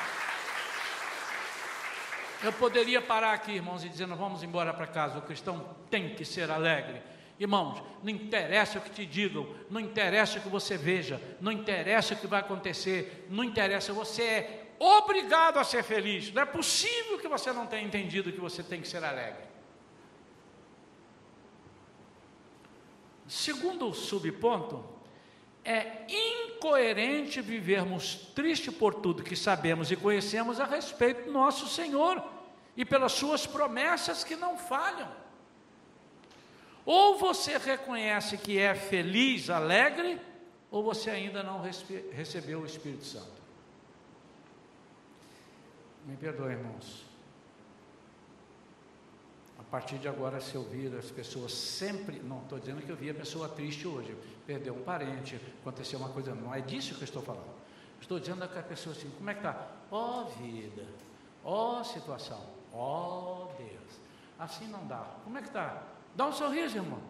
[2.43, 5.19] Eu poderia parar aqui, irmãos, e dizer: nós vamos embora para casa.
[5.19, 7.03] O cristão tem que ser alegre.
[7.43, 12.15] Irmãos, não interessa o que te digam, não interessa o que você veja, não interessa
[12.15, 16.33] o que vai acontecer, não interessa, você é obrigado a ser feliz.
[16.33, 19.43] Não é possível que você não tenha entendido que você tem que ser alegre.
[23.27, 24.85] Segundo subponto,
[25.65, 32.23] é incoerente vivermos triste por tudo que sabemos e conhecemos a respeito do nosso Senhor
[32.77, 35.22] e pelas suas promessas que não falham.
[36.85, 40.21] Ou você reconhece que é feliz, alegre,
[40.71, 41.61] ou você ainda não
[42.13, 43.43] recebeu o Espírito Santo.
[46.07, 47.13] Me perdoe, irmãos
[49.73, 53.09] partir de agora, se eu vir as pessoas sempre, não estou dizendo que eu vi
[53.09, 54.15] a pessoa triste hoje,
[54.47, 57.55] perdeu um parente, aconteceu uma coisa, não é disso que eu estou falando.
[57.99, 59.69] Estou dizendo que a pessoa assim, como é que está?
[59.91, 60.85] Ó oh, vida,
[61.43, 63.99] ó oh, situação, ó oh, Deus.
[64.39, 65.07] Assim não dá.
[65.25, 65.83] Como é que está?
[66.15, 67.01] Dá um sorriso, irmão.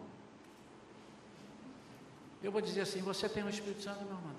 [2.41, 4.33] Eu vou dizer assim, você tem o Espírito Santo, meu irmão.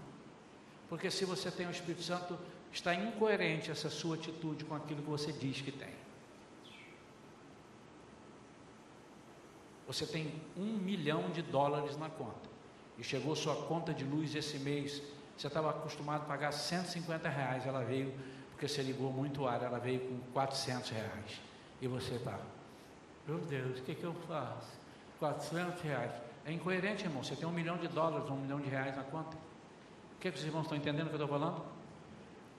[0.88, 2.38] Porque se você tem o Espírito Santo,
[2.72, 5.94] está incoerente essa sua atitude com aquilo que você diz que tem.
[9.87, 12.48] Você tem um milhão de dólares na conta
[12.98, 15.03] e chegou sua conta de luz esse mês.
[15.37, 18.14] Você estava acostumado a pagar 150 reais, ela veio
[18.50, 21.40] porque você ligou muito ar, ela veio com 400 reais.
[21.83, 22.38] E você está,
[23.27, 24.69] meu Deus, o que, que eu faço?
[25.19, 26.13] 400 reais.
[26.45, 27.23] É incoerente, irmão.
[27.23, 29.37] Você tem um milhão de dólares, um milhão de reais na conta.
[30.17, 31.65] O que, que os irmãos estão entendendo o que eu estou falando?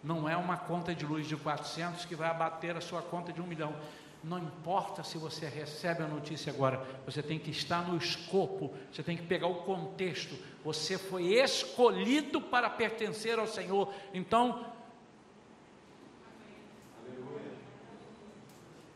[0.03, 3.41] Não é uma conta de luz de 400 que vai abater a sua conta de
[3.41, 3.75] um milhão.
[4.23, 9.03] Não importa se você recebe a notícia agora, você tem que estar no escopo, você
[9.03, 10.35] tem que pegar o contexto.
[10.63, 13.93] Você foi escolhido para pertencer ao Senhor.
[14.13, 14.65] Então,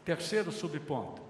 [0.04, 1.29] terceiro subponto.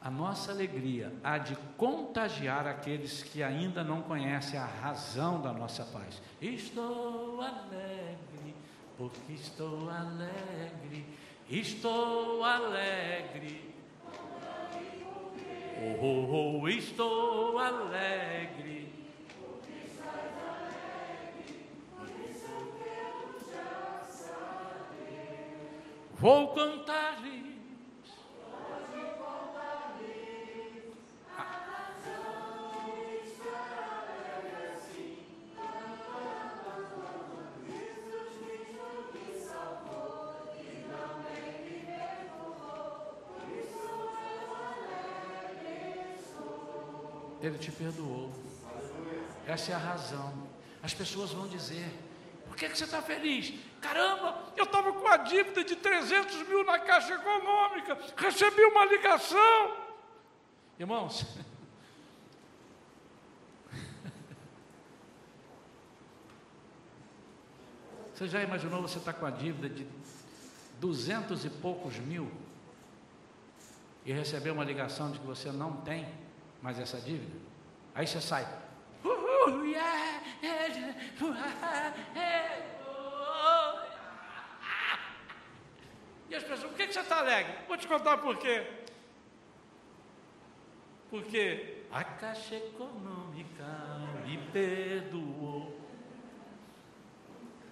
[0.00, 5.84] A nossa alegria há de contagiar aqueles que ainda não conhecem a razão da nossa
[5.84, 6.22] paz.
[6.40, 8.54] Estou alegre,
[8.96, 11.04] porque estou alegre
[11.50, 13.74] Estou alegre.
[15.80, 18.92] Oh, oh, oh, estou alegre.
[26.16, 27.47] Vou cantar-lhe
[47.40, 48.32] Ele te perdoou.
[49.46, 50.32] Essa é a razão.
[50.82, 51.88] As pessoas vão dizer:
[52.46, 53.54] por que, que você está feliz?
[53.80, 59.86] Caramba, eu estava com a dívida de 300 mil na Caixa Econômica, recebi uma ligação.
[60.78, 61.24] Irmãos,
[68.14, 69.86] você já imaginou você estar tá com a dívida de
[70.80, 72.30] duzentos e poucos mil
[74.04, 76.06] e receber uma ligação de que você não tem?
[76.62, 77.36] Mais essa dívida.
[77.94, 78.46] Aí você sai.
[86.28, 87.54] E as pessoas, por que você está alegre?
[87.66, 88.66] Vou te contar por quê.
[91.10, 93.64] Porque a Caixa Econômica
[94.26, 95.80] me perdoou.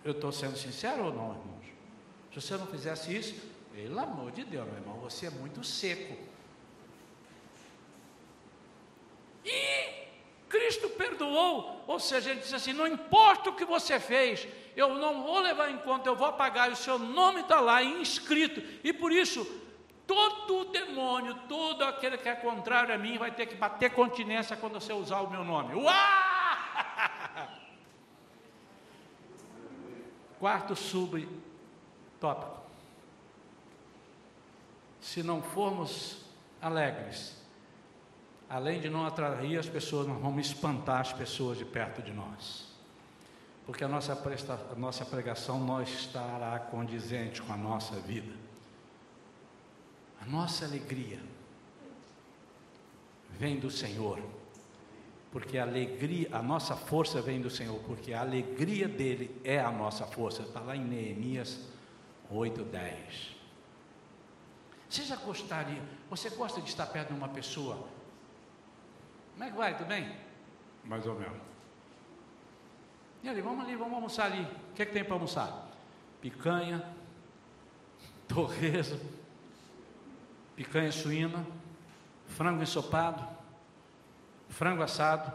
[0.03, 1.66] Eu estou sendo sincero ou não, irmãos?
[2.33, 3.35] Se você não fizesse isso,
[3.75, 6.16] pelo amor de Deus, meu irmão, você é muito seco.
[9.44, 10.07] E
[10.76, 15.22] Cristo perdoou, ou seja, ele disse assim: não importa o que você fez, eu não
[15.22, 19.10] vou levar em conta, eu vou apagar, o seu nome está lá inscrito, e por
[19.10, 19.44] isso,
[20.06, 24.74] todo demônio, todo aquele que é contrário a mim, vai ter que bater continência quando
[24.74, 25.74] você usar o meu nome.
[25.74, 25.94] Uau!
[30.38, 32.66] Quarto subtópico.
[35.00, 36.26] Se não formos
[36.60, 37.36] alegres,
[38.48, 42.66] além de não atrair as pessoas, nós vamos espantar as pessoas de perto de nós.
[43.64, 48.32] Porque a nossa, presta, a nossa pregação não estará condizente com a nossa vida.
[50.22, 51.18] A nossa alegria
[53.30, 54.22] vem do Senhor.
[55.32, 59.70] Porque a alegria, a nossa força vem do Senhor, porque a alegria dele é a
[59.70, 60.42] nossa força.
[60.42, 61.59] Está lá em Neemias
[62.30, 63.37] 8, 10.
[64.88, 67.88] Você já gostaria, você gosta de estar perto de uma pessoa
[69.37, 69.77] como é que vai?
[69.77, 70.16] Tudo bem?
[70.83, 71.37] Mais ou menos.
[73.22, 74.42] E ali, vamos ali, vamos almoçar ali.
[74.70, 75.68] O que é que tem para almoçar?
[76.22, 76.83] Picanha,
[78.27, 78.99] torresmo,
[80.55, 81.46] picanha suína,
[82.29, 83.29] frango ensopado,
[84.49, 85.31] frango assado,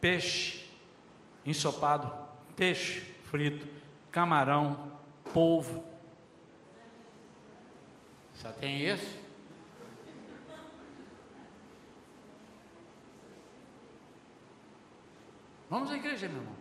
[0.00, 0.70] peixe
[1.44, 2.12] ensopado,
[2.54, 3.66] peixe frito,
[4.12, 4.92] camarão,
[5.32, 5.82] polvo.
[8.34, 9.23] Só tem esse?
[15.74, 16.54] Vamos à igreja, meu irmão.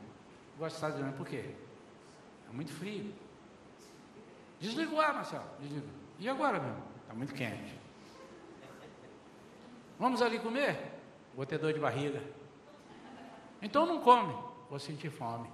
[0.57, 1.45] Gosto de estar de por quê?
[2.49, 3.14] É muito frio.
[4.59, 5.45] Desliga o ar, Marcelo.
[5.59, 5.86] Desliga.
[6.18, 6.84] E agora, meu irmão?
[7.03, 7.80] Está muito quente.
[9.99, 10.93] Vamos ali comer?
[11.36, 12.24] Vou ter dor de barriga.
[13.61, 14.34] Então não come.
[14.68, 15.47] Vou sentir fome.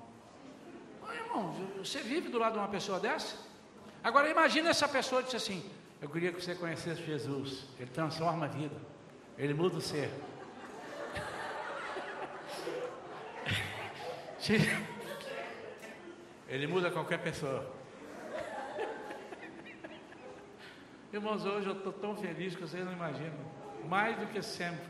[1.05, 3.35] Ô, irmão, você vive do lado de uma pessoa dessa?
[4.01, 5.69] Agora imagine essa pessoa disse assim:
[6.01, 7.65] Eu queria que você conhecesse Jesus.
[7.77, 8.77] Ele transforma a vida.
[9.37, 10.13] Ele muda o ser.
[16.47, 17.69] Ele muda qualquer pessoa.
[21.11, 23.37] Irmãos, hoje eu estou tão feliz que vocês não imaginam.
[23.87, 24.87] Mais do que sempre.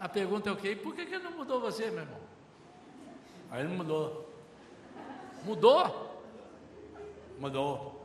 [0.00, 0.74] A pergunta é o quê?
[0.74, 2.20] Por que, que não mudou você, meu irmão?
[3.50, 4.28] Aí ele mudou.
[5.44, 6.24] Mudou?
[7.38, 8.02] Mudou.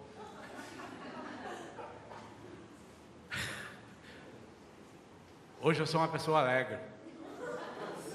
[5.60, 6.78] Hoje eu sou uma pessoa alegre.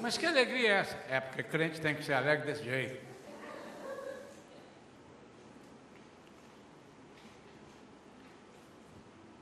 [0.03, 0.97] Mas que alegria é essa?
[1.09, 3.01] É porque crente tem que ser alegre desse jeito.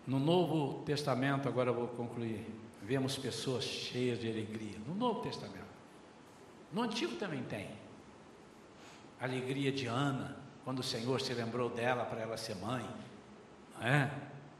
[0.06, 2.46] No Novo Testamento, agora vou concluir,
[2.82, 4.76] vemos pessoas cheias de alegria.
[4.86, 5.64] No Novo Testamento.
[6.70, 7.70] No Antigo também tem.
[9.18, 12.86] A alegria de Ana, quando o Senhor se lembrou dela para ela ser mãe.
[13.80, 14.10] É.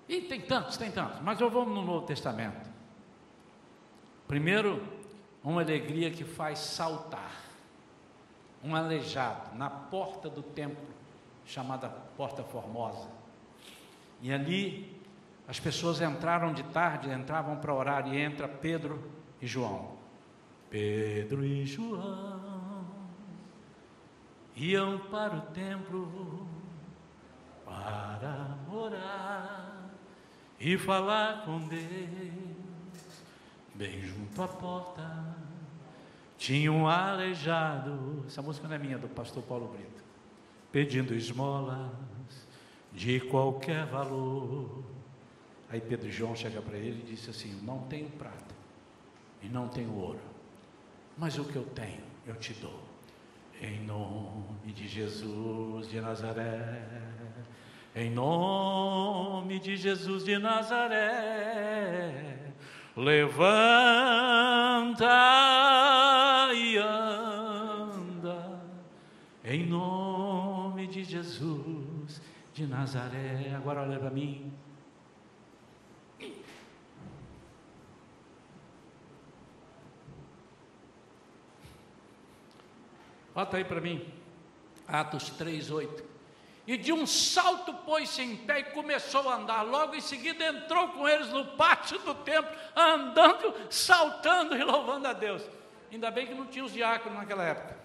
[0.08, 1.20] E tem tantos, tem tantos.
[1.20, 2.70] Mas eu vou no Novo Testamento.
[4.26, 4.99] Primeiro,
[5.42, 7.32] uma alegria que faz saltar.
[8.62, 10.86] Um aleijado na porta do templo,
[11.46, 13.08] chamada Porta Formosa.
[14.20, 15.00] E ali
[15.48, 19.02] as pessoas entraram de tarde, entravam para orar e entra Pedro
[19.40, 19.98] e João.
[20.68, 22.60] Pedro e João
[24.60, 26.46] iam para o templo
[27.64, 29.90] para orar
[30.58, 32.49] e falar com Deus.
[33.80, 35.34] Bem junto à porta
[36.36, 38.22] tinha um aleijado.
[38.26, 40.04] Essa música não é minha, é do pastor Paulo Brito.
[40.70, 41.90] Pedindo esmolas
[42.92, 44.84] de qualquer valor.
[45.70, 48.54] Aí Pedro João chega para ele e disse assim: Não tenho prata
[49.42, 50.20] e não tenho ouro,
[51.16, 52.82] mas o que eu tenho eu te dou.
[53.62, 56.86] Em nome de Jesus de Nazaré,
[57.96, 61.70] em nome de Jesus de Nazaré,
[63.00, 64.28] levanta
[66.54, 68.60] e anda,
[69.42, 72.20] em nome de Jesus
[72.52, 73.54] de Nazaré.
[73.56, 74.52] Agora olha para mim.
[83.34, 84.06] Bota aí para mim.
[84.86, 86.09] Atos 3, 8.
[86.70, 89.62] E de um salto pôs-se em pé e começou a andar.
[89.62, 95.12] Logo em seguida entrou com eles no pátio do templo, andando, saltando e louvando a
[95.12, 95.42] Deus.
[95.90, 97.76] Ainda bem que não tinha os diáconos naquela época.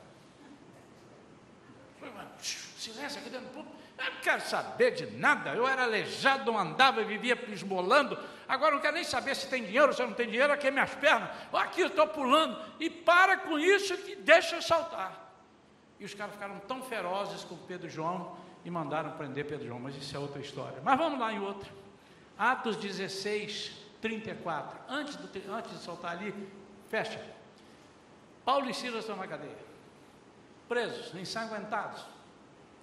[2.37, 3.75] Silêncio aqui dentro do público.
[3.97, 5.55] Eu não quero saber de nada.
[5.55, 8.15] Eu era aleijado, não andava, vivia esmolando.
[8.47, 10.93] Agora não quero nem saber se tem dinheiro, se não tem dinheiro, aqui é minhas
[10.93, 11.31] pernas.
[11.51, 12.63] Aqui eu estou pulando.
[12.79, 15.33] E para com isso que deixa eu saltar.
[15.99, 19.79] E os caras ficaram tão ferozes com Pedro e João e mandaram prender Pedro João,
[19.79, 20.81] mas isso é outra história.
[20.83, 21.71] Mas vamos lá em outra.
[22.37, 24.77] Atos 16, 34.
[24.89, 26.33] Antes, do, antes de soltar ali,
[26.89, 27.23] fecha.
[28.43, 29.57] Paulo e Silas estão na cadeia.
[30.67, 32.03] Presos, ensanguentados.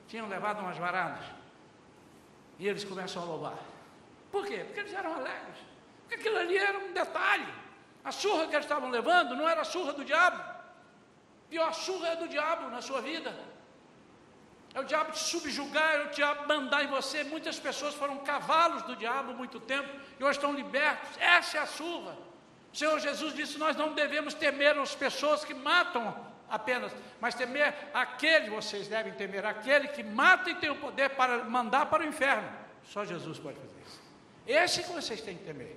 [0.09, 1.25] Tinham levado umas varadas.
[2.59, 3.59] E eles começam a louvar.
[4.31, 4.65] Por quê?
[4.65, 5.59] Porque eles eram alegres.
[6.01, 7.53] Porque aquilo ali era um detalhe.
[8.05, 10.53] A surra que eles estavam levando não era a surra do diabo
[11.53, 13.31] pior surra é do diabo na sua vida.
[14.75, 17.25] É o diabo te subjugar, é o diabo mandar em você.
[17.25, 21.11] Muitas pessoas foram cavalos do diabo muito tempo e hoje estão libertos.
[21.19, 22.17] Essa é a surra.
[22.73, 27.75] O Senhor Jesus disse: Nós não devemos temer as pessoas que matam apenas, mas temer
[27.93, 32.07] aquele, vocês devem temer, aquele que mata e tem o poder para mandar para o
[32.07, 32.49] inferno.
[32.85, 34.01] Só Jesus pode fazer isso.
[34.47, 35.77] Esse que vocês têm que temer.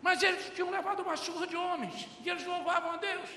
[0.00, 3.28] Mas eles tinham levado uma surra de homens e eles louvavam a Deus.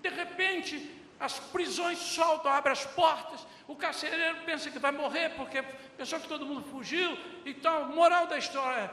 [0.00, 5.62] De repente, as prisões soltam, abrem as portas, o carcereiro pensa que vai morrer, porque
[5.96, 7.16] pensou que todo mundo fugiu.
[7.44, 8.90] Então, moral da história,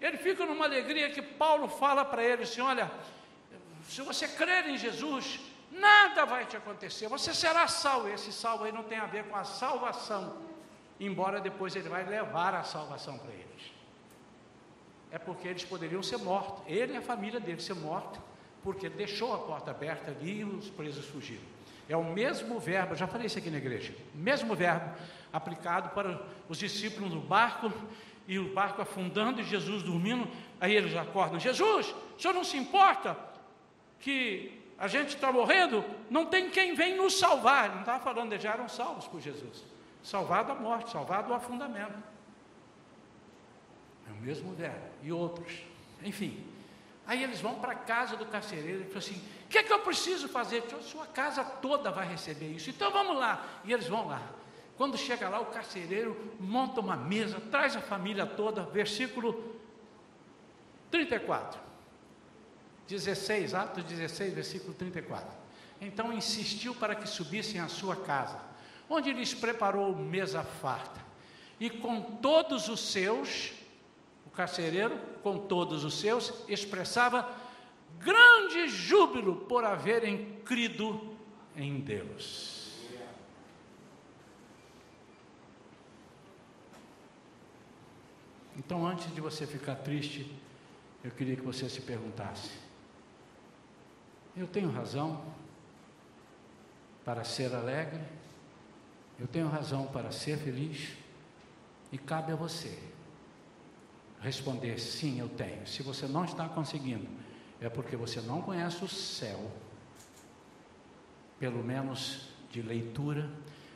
[0.00, 2.90] ele fica numa alegria que Paulo fala para ele assim: olha,
[3.88, 5.38] se você crer em Jesus,
[5.70, 8.08] nada vai te acontecer, você será salvo.
[8.08, 10.38] Esse salvo aí não tem a ver com a salvação,
[10.98, 13.46] embora depois ele vai levar a salvação para eles.
[15.10, 18.20] É porque eles poderiam ser mortos, ele e a família dele ser mortos
[18.62, 21.55] porque deixou a porta aberta ali e os presos fugiram.
[21.88, 24.92] É o mesmo verbo, já falei isso aqui na igreja, mesmo verbo
[25.32, 27.72] aplicado para os discípulos no barco
[28.26, 30.28] e o barco afundando e Jesus dormindo.
[30.60, 33.16] Aí eles acordam: Jesus, o senhor não se importa
[34.00, 35.84] que a gente está morrendo?
[36.10, 37.70] Não tem quem vem nos salvar.
[37.70, 39.64] Não estava falando, eles já eram salvos por Jesus
[40.06, 41.98] salvado da morte, salvado do afundamento.
[44.08, 44.88] É o mesmo verbo.
[45.02, 45.52] E outros.
[46.04, 46.46] Enfim,
[47.06, 49.72] Aí eles vão para a casa do carcereiro e falam assim: o que é que
[49.72, 50.64] eu preciso fazer?
[50.74, 52.68] A sua casa toda vai receber isso.
[52.68, 53.60] Então vamos lá.
[53.64, 54.20] E eles vão lá.
[54.76, 59.56] Quando chega lá, o carcereiro monta uma mesa, traz a família toda, versículo
[60.90, 61.60] 34.
[62.88, 65.28] 16, Atos 16, versículo 34.
[65.80, 68.40] Então insistiu para que subissem à sua casa,
[68.90, 71.00] onde lhes preparou mesa farta,
[71.58, 73.52] e com todos os seus
[74.36, 77.26] carcereiro, com todos os seus, expressava
[78.00, 81.16] grande júbilo por haverem crido
[81.56, 82.66] em Deus.
[88.56, 90.34] Então, antes de você ficar triste,
[91.04, 92.50] eu queria que você se perguntasse:
[94.36, 95.22] eu tenho razão
[97.04, 98.00] para ser alegre?
[99.18, 100.92] Eu tenho razão para ser feliz?
[101.92, 102.78] E cabe a você
[104.20, 105.66] responder: sim, eu tenho.
[105.66, 107.06] Se você não está conseguindo,
[107.60, 109.50] é porque você não conhece o céu,
[111.38, 113.30] pelo menos de leitura,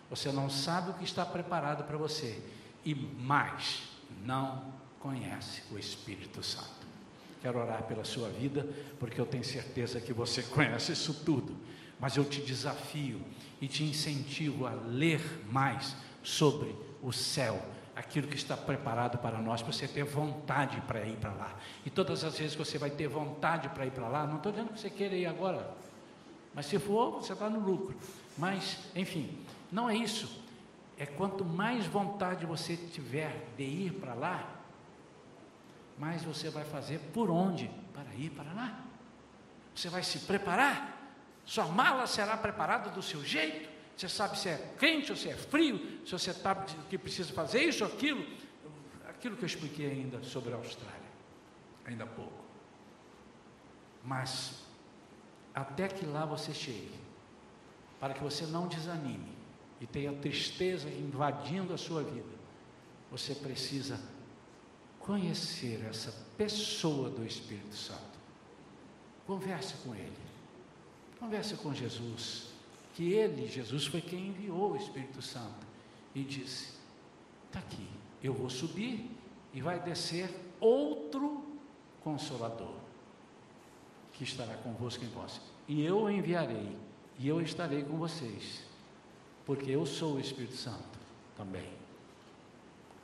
[0.09, 2.43] você não sabe o que está preparado para você,
[2.85, 3.83] e mais,
[4.25, 6.81] não conhece o Espírito Santo.
[7.41, 8.69] Quero orar pela sua vida,
[8.99, 11.57] porque eu tenho certeza que você conhece isso tudo,
[11.99, 13.21] mas eu te desafio
[13.61, 15.21] e te incentivo a ler
[15.51, 17.63] mais sobre o céu,
[18.01, 21.55] aquilo que está preparado para nós, para você ter vontade para ir para lá.
[21.85, 24.51] E todas as vezes que você vai ter vontade para ir para lá, não estou
[24.51, 25.71] dizendo que você queira ir agora,
[26.55, 27.97] mas se for, você está no lucro.
[28.37, 29.39] Mas, enfim,
[29.71, 30.43] não é isso.
[30.99, 34.57] É quanto mais vontade você tiver de ir para lá,
[35.99, 38.81] mais você vai fazer por onde para ir para lá.
[39.75, 40.99] Você vai se preparar.
[41.45, 43.69] Sua mala será preparada do seu jeito.
[44.01, 47.65] Você sabe se é quente ou se é frio, se você sabe que precisa fazer
[47.65, 48.27] isso ou aquilo.
[49.07, 51.11] Aquilo que eu expliquei ainda sobre a Austrália,
[51.85, 52.43] ainda há pouco.
[54.03, 54.63] Mas,
[55.55, 56.99] até que lá você chegue,
[58.01, 59.37] para que você não desanime
[59.79, 62.39] e tenha tristeza invadindo a sua vida,
[63.11, 64.01] você precisa
[64.99, 68.19] conhecer essa pessoa do Espírito Santo.
[69.27, 70.17] Converse com ele.
[71.19, 72.50] Converse com Jesus.
[73.01, 75.67] Que ele, Jesus, foi quem enviou o Espírito Santo
[76.15, 76.75] e disse:
[77.47, 77.89] Está aqui,
[78.23, 79.11] eu vou subir
[79.55, 80.29] e vai descer
[80.61, 81.43] outro
[82.05, 82.75] consolador
[84.13, 85.41] que estará convosco em vós.
[85.67, 86.77] E eu o enviarei,
[87.19, 88.65] e eu estarei com vocês,
[89.47, 90.99] porque eu sou o Espírito Santo
[91.35, 91.73] também.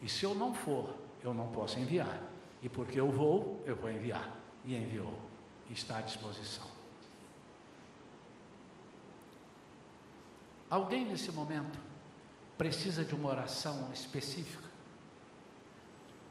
[0.02, 0.94] E se eu não for,
[1.24, 2.22] eu não posso enviar.
[2.62, 4.38] E porque eu vou, eu vou enviar.
[4.62, 5.14] E enviou.
[5.70, 6.75] Está à disposição.
[10.68, 11.78] Alguém nesse momento
[12.58, 14.64] precisa de uma oração específica?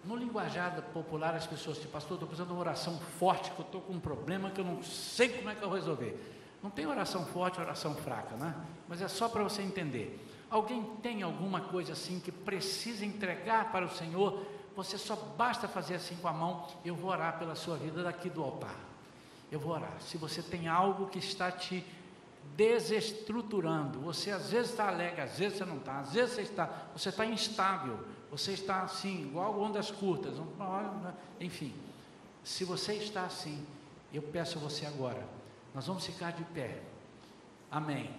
[0.03, 3.65] No linguajar popular, as pessoas dizem, pastor, estou precisando de uma oração forte, que eu
[3.65, 6.33] estou com um problema que eu não sei como é que eu vou resolver.
[6.61, 8.55] Não tem oração forte, oração fraca, né?
[8.87, 10.23] Mas é só para você entender.
[10.49, 15.95] Alguém tem alguma coisa assim que precisa entregar para o Senhor você só basta fazer
[15.95, 18.75] assim com a mão, eu vou orar pela sua vida daqui do altar.
[19.49, 19.95] Eu vou orar.
[20.01, 21.85] Se você tem algo que está te
[22.55, 26.69] desestruturando, você às vezes está alegre, às vezes você não está, às vezes você está,
[26.95, 27.99] você está instável,
[28.31, 30.35] você está assim, igual ondas curtas,
[31.39, 31.73] enfim.
[32.43, 33.65] Se você está assim,
[34.13, 35.25] eu peço a você agora,
[35.73, 36.81] nós vamos ficar de pé.
[37.69, 38.09] Amém.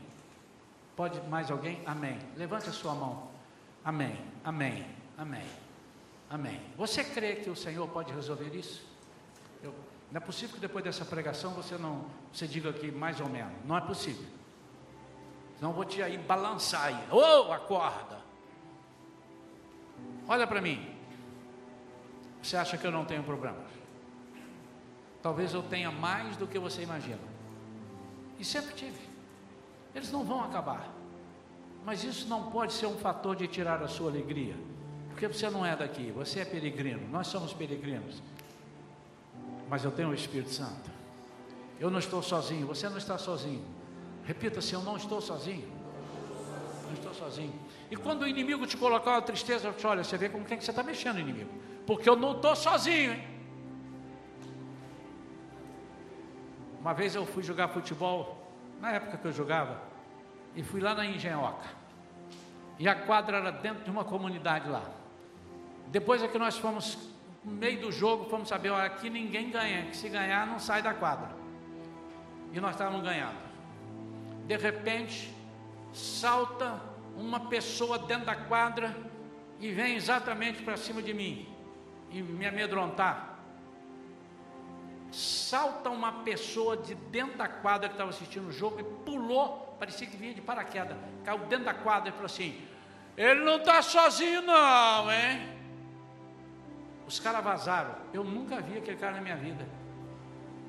[0.94, 1.80] Pode mais alguém?
[1.86, 2.18] Amém.
[2.36, 3.30] Levante a sua mão.
[3.84, 4.18] Amém.
[4.44, 4.86] Amém.
[5.16, 5.46] Amém.
[6.28, 6.60] Amém.
[6.76, 8.84] Você crê que o Senhor pode resolver isso?
[9.62, 9.74] Eu,
[10.10, 13.52] não é possível que depois dessa pregação você não você diga aqui mais ou menos.
[13.64, 14.26] Não é possível.
[15.58, 16.98] Senão vou te aí balançar aí.
[17.10, 18.18] Oh, acorda.
[20.28, 20.94] Olha para mim.
[22.42, 23.66] Você acha que eu não tenho problemas?
[25.22, 27.18] Talvez eu tenha mais do que você imagina.
[28.38, 29.00] E sempre tive.
[29.94, 30.88] Eles não vão acabar.
[31.84, 34.54] Mas isso não pode ser um fator de tirar a sua alegria.
[35.08, 38.22] Porque você não é daqui, você é peregrino, nós somos peregrinos.
[39.68, 40.90] Mas eu tenho o Espírito Santo.
[41.78, 43.64] Eu não estou sozinho, você não está sozinho.
[44.24, 45.70] Repita assim: eu não estou sozinho.
[46.84, 47.54] Não estou sozinho.
[47.90, 50.58] E quando o inimigo te colocar uma tristeza, eu te olha, você vê com quem
[50.58, 51.50] que você está mexendo, inimigo.
[51.86, 53.36] Porque eu não estou sozinho, hein?
[56.80, 58.48] Uma vez eu fui jogar futebol,
[58.80, 59.80] na época que eu jogava,
[60.54, 61.66] e fui lá na Engenhoca.
[62.78, 64.84] E a quadra era dentro de uma comunidade lá.
[65.88, 66.98] Depois é que nós fomos,
[67.46, 70.82] no meio do jogo, fomos saber, olha, aqui ninguém ganha, que se ganhar não sai
[70.82, 71.30] da quadra.
[72.52, 73.38] E nós estávamos ganhando.
[74.48, 75.32] De repente,
[75.92, 76.80] salta
[77.16, 78.94] uma pessoa dentro da quadra
[79.60, 81.48] e vem exatamente para cima de mim
[82.10, 83.38] e me amedrontar.
[85.12, 90.06] Salta uma pessoa de dentro da quadra que estava assistindo o jogo e pulou, parecia
[90.08, 92.60] que vinha de paraquedas, caiu dentro da quadra e falou assim:
[93.16, 95.55] Ele não está sozinho, não, hein?
[97.06, 97.94] Os caras vazaram.
[98.12, 99.66] Eu nunca vi aquele cara na minha vida.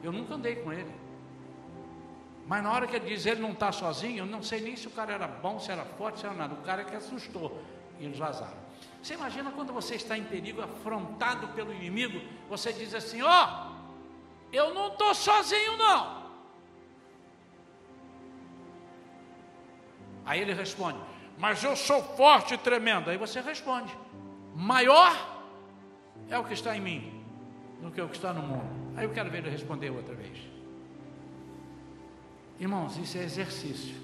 [0.03, 0.93] Eu nunca andei com ele.
[2.45, 4.87] Mas na hora que ele diz ele não está sozinho, eu não sei nem se
[4.87, 6.53] o cara era bom, se era forte, se era nada.
[6.53, 7.61] O cara que assustou
[7.99, 8.55] e eles vazaram.
[9.01, 13.75] Você imagina quando você está em perigo, afrontado pelo inimigo, você diz assim: Ó, oh,
[14.53, 16.27] eu não estou sozinho, não.
[20.25, 20.99] Aí ele responde:
[21.37, 23.09] Mas eu sou forte e tremendo.
[23.09, 23.97] Aí você responde:
[24.55, 25.36] Maior
[26.29, 27.23] é o que está em mim
[27.81, 28.95] do que o que está no mundo.
[28.95, 30.37] Aí eu quero ver ele responder outra vez.
[32.59, 33.95] Irmãos, isso é exercício.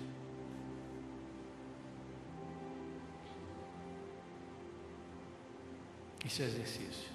[6.24, 7.12] Isso é exercício.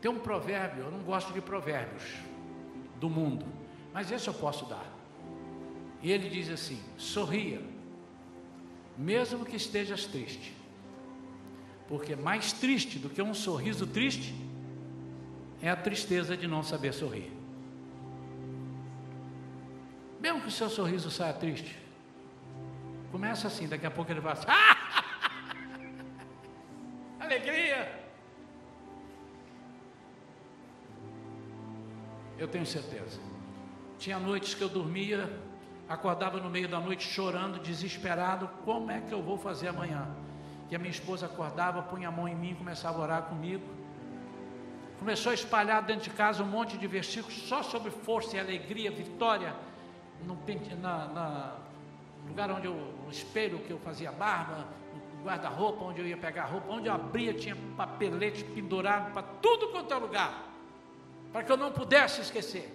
[0.00, 2.16] Tem um provérbio, eu não gosto de provérbios
[2.98, 3.46] do mundo,
[3.92, 4.86] mas esse eu posso dar.
[6.02, 7.62] E ele diz assim: sorria,
[8.98, 10.52] mesmo que estejas triste,
[11.92, 14.34] porque mais triste do que um sorriso triste
[15.60, 17.30] é a tristeza de não saber sorrir.
[20.18, 21.78] Mesmo que o seu sorriso saia triste,
[23.10, 24.46] começa assim, daqui a pouco ele vai assim,
[27.20, 27.92] alegria.
[32.38, 33.20] Eu tenho certeza.
[33.98, 35.30] Tinha noites que eu dormia,
[35.86, 40.08] acordava no meio da noite chorando, desesperado, como é que eu vou fazer amanhã?
[40.72, 43.62] E a minha esposa acordava, punha a mão em mim, começava a orar comigo.
[44.98, 48.90] Começou a espalhar dentro de casa um monte de versículos só sobre força e alegria,
[48.90, 49.54] vitória,
[50.24, 50.34] no,
[50.80, 51.56] na, na
[52.26, 54.66] lugar onde eu, no espelho que eu fazia barba,
[55.18, 59.68] no guarda-roupa onde eu ia pegar roupa, onde eu abria tinha papelete pendurado para tudo
[59.68, 60.42] quanto é lugar,
[61.34, 62.74] para que eu não pudesse esquecer.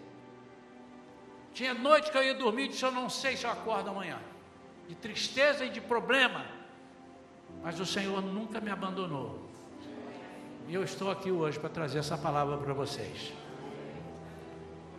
[1.51, 4.19] Tinha noite que eu ia dormir e disse: Eu não sei se eu acordo amanhã,
[4.87, 6.56] de tristeza e de problema,
[7.63, 9.47] mas o Senhor nunca me abandonou.
[10.67, 13.33] E eu estou aqui hoje para trazer essa palavra para vocês.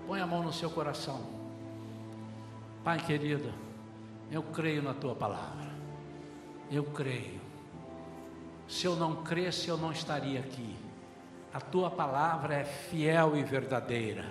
[0.07, 1.21] Põe a mão no seu coração.
[2.83, 3.53] Pai querido,
[4.31, 5.69] eu creio na tua palavra.
[6.71, 7.41] Eu creio.
[8.67, 10.77] Se eu não cresce, eu não estaria aqui.
[11.53, 14.25] A tua palavra é fiel e verdadeira.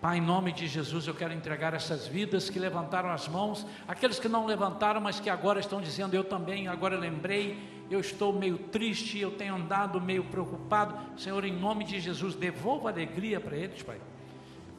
[0.00, 4.20] Pai, em nome de Jesus, eu quero entregar essas vidas que levantaram as mãos, aqueles
[4.20, 7.58] que não levantaram, mas que agora estão dizendo, eu também, agora lembrei,
[7.90, 10.94] eu estou meio triste, eu tenho andado meio preocupado.
[11.20, 14.00] Senhor, em nome de Jesus, devolva alegria para eles, Pai.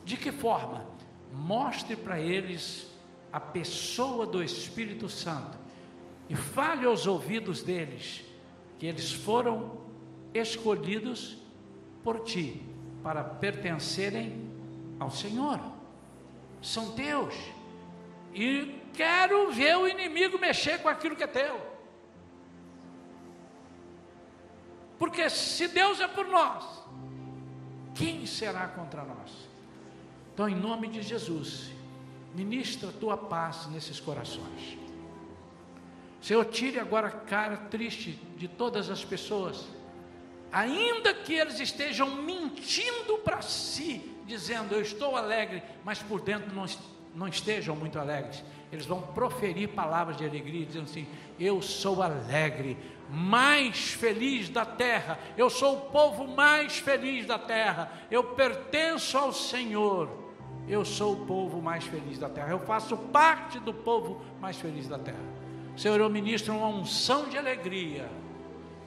[0.05, 0.85] De que forma?
[1.33, 2.89] Mostre para eles
[3.31, 5.57] a pessoa do Espírito Santo
[6.29, 8.23] e fale aos ouvidos deles
[8.77, 9.81] que eles foram
[10.33, 11.37] escolhidos
[12.03, 12.61] por Ti
[13.03, 14.49] para pertencerem
[14.99, 15.59] ao Senhor,
[16.61, 17.33] são teus,
[18.33, 21.59] e quero ver o inimigo mexer com aquilo que é teu,
[24.97, 26.65] porque se Deus é por nós,
[27.95, 29.31] quem será contra nós?
[30.33, 31.71] Então, em nome de Jesus,
[32.35, 34.77] ministra a tua paz nesses corações.
[36.21, 39.65] Senhor, tire agora a cara triste de todas as pessoas,
[40.51, 46.65] ainda que eles estejam mentindo para si, dizendo eu estou alegre, mas por dentro não,
[47.15, 48.43] não estejam muito alegres.
[48.71, 51.07] Eles vão proferir palavras de alegria, dizendo assim:
[51.39, 52.77] Eu sou alegre,
[53.09, 59.33] mais feliz da terra, eu sou o povo mais feliz da terra, eu pertenço ao
[59.33, 60.07] Senhor,
[60.67, 64.87] eu sou o povo mais feliz da terra, eu faço parte do povo mais feliz
[64.87, 65.39] da terra.
[65.75, 68.07] Senhor, eu ministro uma unção de alegria,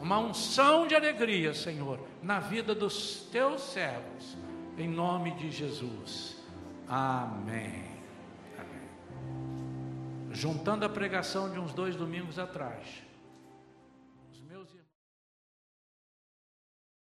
[0.01, 4.37] uma unção de alegria, Senhor, na vida dos teus servos
[4.79, 6.37] em nome de Jesus.
[6.89, 7.85] Amém.
[8.59, 8.89] Amém.
[10.31, 13.03] Juntando a pregação de uns dois domingos atrás,